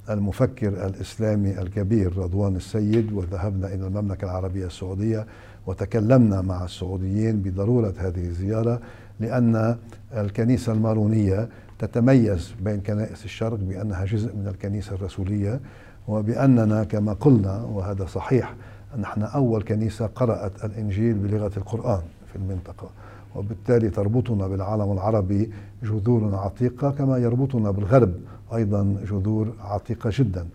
المفكر 0.10 0.86
الإسلامي 0.86 1.62
الكبير 1.62 2.18
رضوان 2.18 2.56
السيد 2.56 3.14
وذهبنا 3.14 3.68
إلى 3.68 3.88
المملكة 3.88 4.26
العربية 4.26 4.66
السعودية 4.66 5.26
وتكلمنا 5.68 6.42
مع 6.42 6.66
السعوديين 6.66 7.42
بضرورة 7.42 7.94
هذه 7.98 8.28
الزيارة. 8.28 8.82
لأن 9.22 9.78
الكنيسة 10.18 10.74
المارونية 10.74 11.50
تتميز 11.80 12.54
بين 12.62 12.82
كنائس 12.82 13.26
الشرق 13.26 13.58
بأنها 13.58 14.06
جزء 14.06 14.36
من 14.36 14.48
الكنيسة 14.48 14.96
الرسولية 14.96 15.60
وبأننا 16.08 16.84
كما 16.84 17.14
قلنا 17.14 17.62
وهذا 17.62 18.06
صحيح 18.06 18.54
نحن 19.00 19.22
أول 19.22 19.64
كنيسة 19.64 20.06
قرأت 20.16 20.66
الإنجيل 20.66 21.14
بلغة 21.14 21.52
القرآن 21.58 22.02
في 22.32 22.36
المنطقة 22.36 22.90
وبالتالي 23.36 23.90
تربطنا 23.90 24.48
بالعالم 24.48 24.92
العربي 24.92 25.52
جذور 25.84 26.36
عتيقة 26.36 26.92
كما 26.92 27.18
يربطنا 27.18 27.72
بالغرب 27.72 28.14
أيضا 28.54 28.96
جذور 29.12 29.54
عتيقة 29.64 30.10
جدا. 30.14 30.48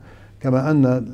كما 0.47 0.71
أن 0.71 1.07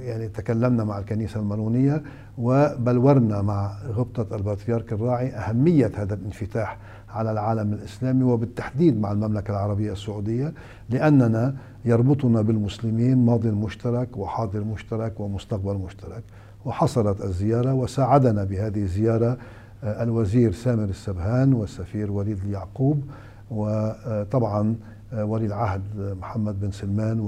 يعني 0.00 0.28
تكلمنا 0.28 0.84
مع 0.84 0.98
الكنيسة 0.98 1.40
المارونية 1.40 2.02
وبلورنا 2.38 3.42
مع 3.42 3.72
غبطة 3.88 4.36
البطريرك 4.36 4.92
الراعي 4.92 5.28
أهمية 5.28 5.92
هذا 5.94 6.14
الانفتاح 6.14 6.78
على 7.10 7.32
العالم 7.32 7.72
الإسلامي 7.72 8.24
وبالتحديد 8.24 9.00
مع 9.00 9.12
المملكة 9.12 9.50
العربية 9.50 9.92
السعودية 9.92 10.52
لأننا 10.90 11.54
يربطنا 11.84 12.42
بالمسلمين 12.42 13.26
ماضي 13.26 13.50
مشترك 13.50 14.16
وحاضر 14.16 14.64
مشترك 14.64 15.20
ومستقبل 15.20 15.74
مشترك. 15.74 16.22
وحصلت 16.64 17.20
الزيارة 17.20 17.74
وساعدنا 17.74 18.44
بهذه 18.44 18.82
الزيارة 18.82 19.38
آه، 19.84 20.02
الوزير 20.02 20.52
سامر 20.52 20.84
السبهان 20.84 21.52
والسفير 21.52 22.12
وليد 22.12 22.38
اليعقوب. 22.44 23.02
وطبعا 23.50 24.68
آه، 24.68 24.91
ولي 25.12 25.46
العهد 25.46 26.16
محمد 26.20 26.60
بن 26.60 26.70
سلمان 26.70 27.20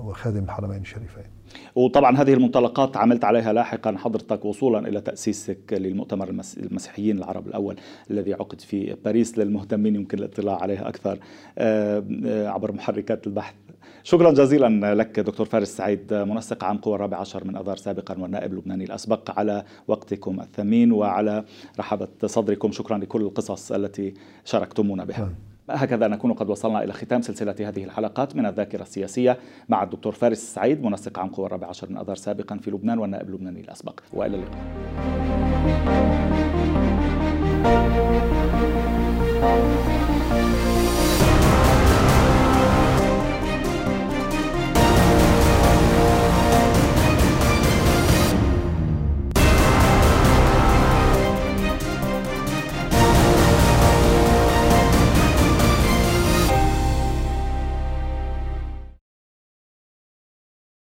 وخادم 0.00 0.44
الحرمين 0.44 0.80
الشريفين. 0.80 1.24
وطبعا 1.74 2.16
هذه 2.16 2.34
المنطلقات 2.34 2.96
عملت 2.96 3.24
عليها 3.24 3.52
لاحقا 3.52 3.96
حضرتك 3.96 4.44
وصولا 4.44 4.88
إلى 4.88 5.00
تأسيسك 5.00 5.58
للمؤتمر 5.72 6.28
المسيحيين 6.56 7.18
العرب 7.18 7.46
الأول 7.46 7.76
الذي 8.10 8.34
عقد 8.34 8.60
في 8.60 8.96
باريس 9.04 9.38
للمهتمين 9.38 9.94
يمكن 9.94 10.18
الاطلاع 10.18 10.62
عليه 10.62 10.88
أكثر 10.88 11.18
آه، 11.58 12.04
آه، 12.26 12.48
عبر 12.48 12.72
محركات 12.72 13.26
البحث. 13.26 13.54
شكرا 14.02 14.30
جزيلا 14.32 14.94
لك 14.94 15.20
دكتور 15.20 15.46
فارس 15.46 15.76
سعيد 15.76 16.14
منسق 16.14 16.64
عام 16.64 16.78
قوى 16.78 16.94
الرابع 16.94 17.16
عشر 17.16 17.44
من 17.44 17.56
آذار 17.56 17.76
سابقا 17.76 18.18
والنائب 18.18 18.52
اللبناني 18.52 18.84
الأسبق 18.84 19.38
على 19.38 19.64
وقتكم 19.88 20.40
الثمين 20.40 20.92
وعلى 20.92 21.44
رحابة 21.78 22.08
صدركم. 22.26 22.72
شكرا 22.72 22.98
لكل 22.98 23.22
القصص 23.22 23.72
التي 23.72 24.14
شاركتمونا 24.44 25.04
بها. 25.04 25.32
هكذا 25.70 26.08
نكون 26.08 26.32
قد 26.32 26.50
وصلنا 26.50 26.84
إلى 26.84 26.92
ختام 26.92 27.22
سلسلة 27.22 27.54
هذه 27.60 27.84
الحلقات 27.84 28.36
من 28.36 28.46
الذاكرة 28.46 28.82
السياسية 28.82 29.38
مع 29.68 29.82
الدكتور 29.82 30.12
فارس 30.12 30.38
السعيد 30.38 30.84
منسق 30.84 31.18
عام 31.18 31.28
قوى 31.28 31.46
الرابع 31.46 31.68
عشر 31.68 31.90
من 31.90 31.96
أذار 31.96 32.16
سابقا 32.16 32.56
في 32.56 32.70
لبنان 32.70 32.98
والنائب 32.98 33.28
اللبناني 33.28 33.60
الأسبق. 33.60 34.00
وإلى 34.12 34.36
اللقاء. 34.36 34.58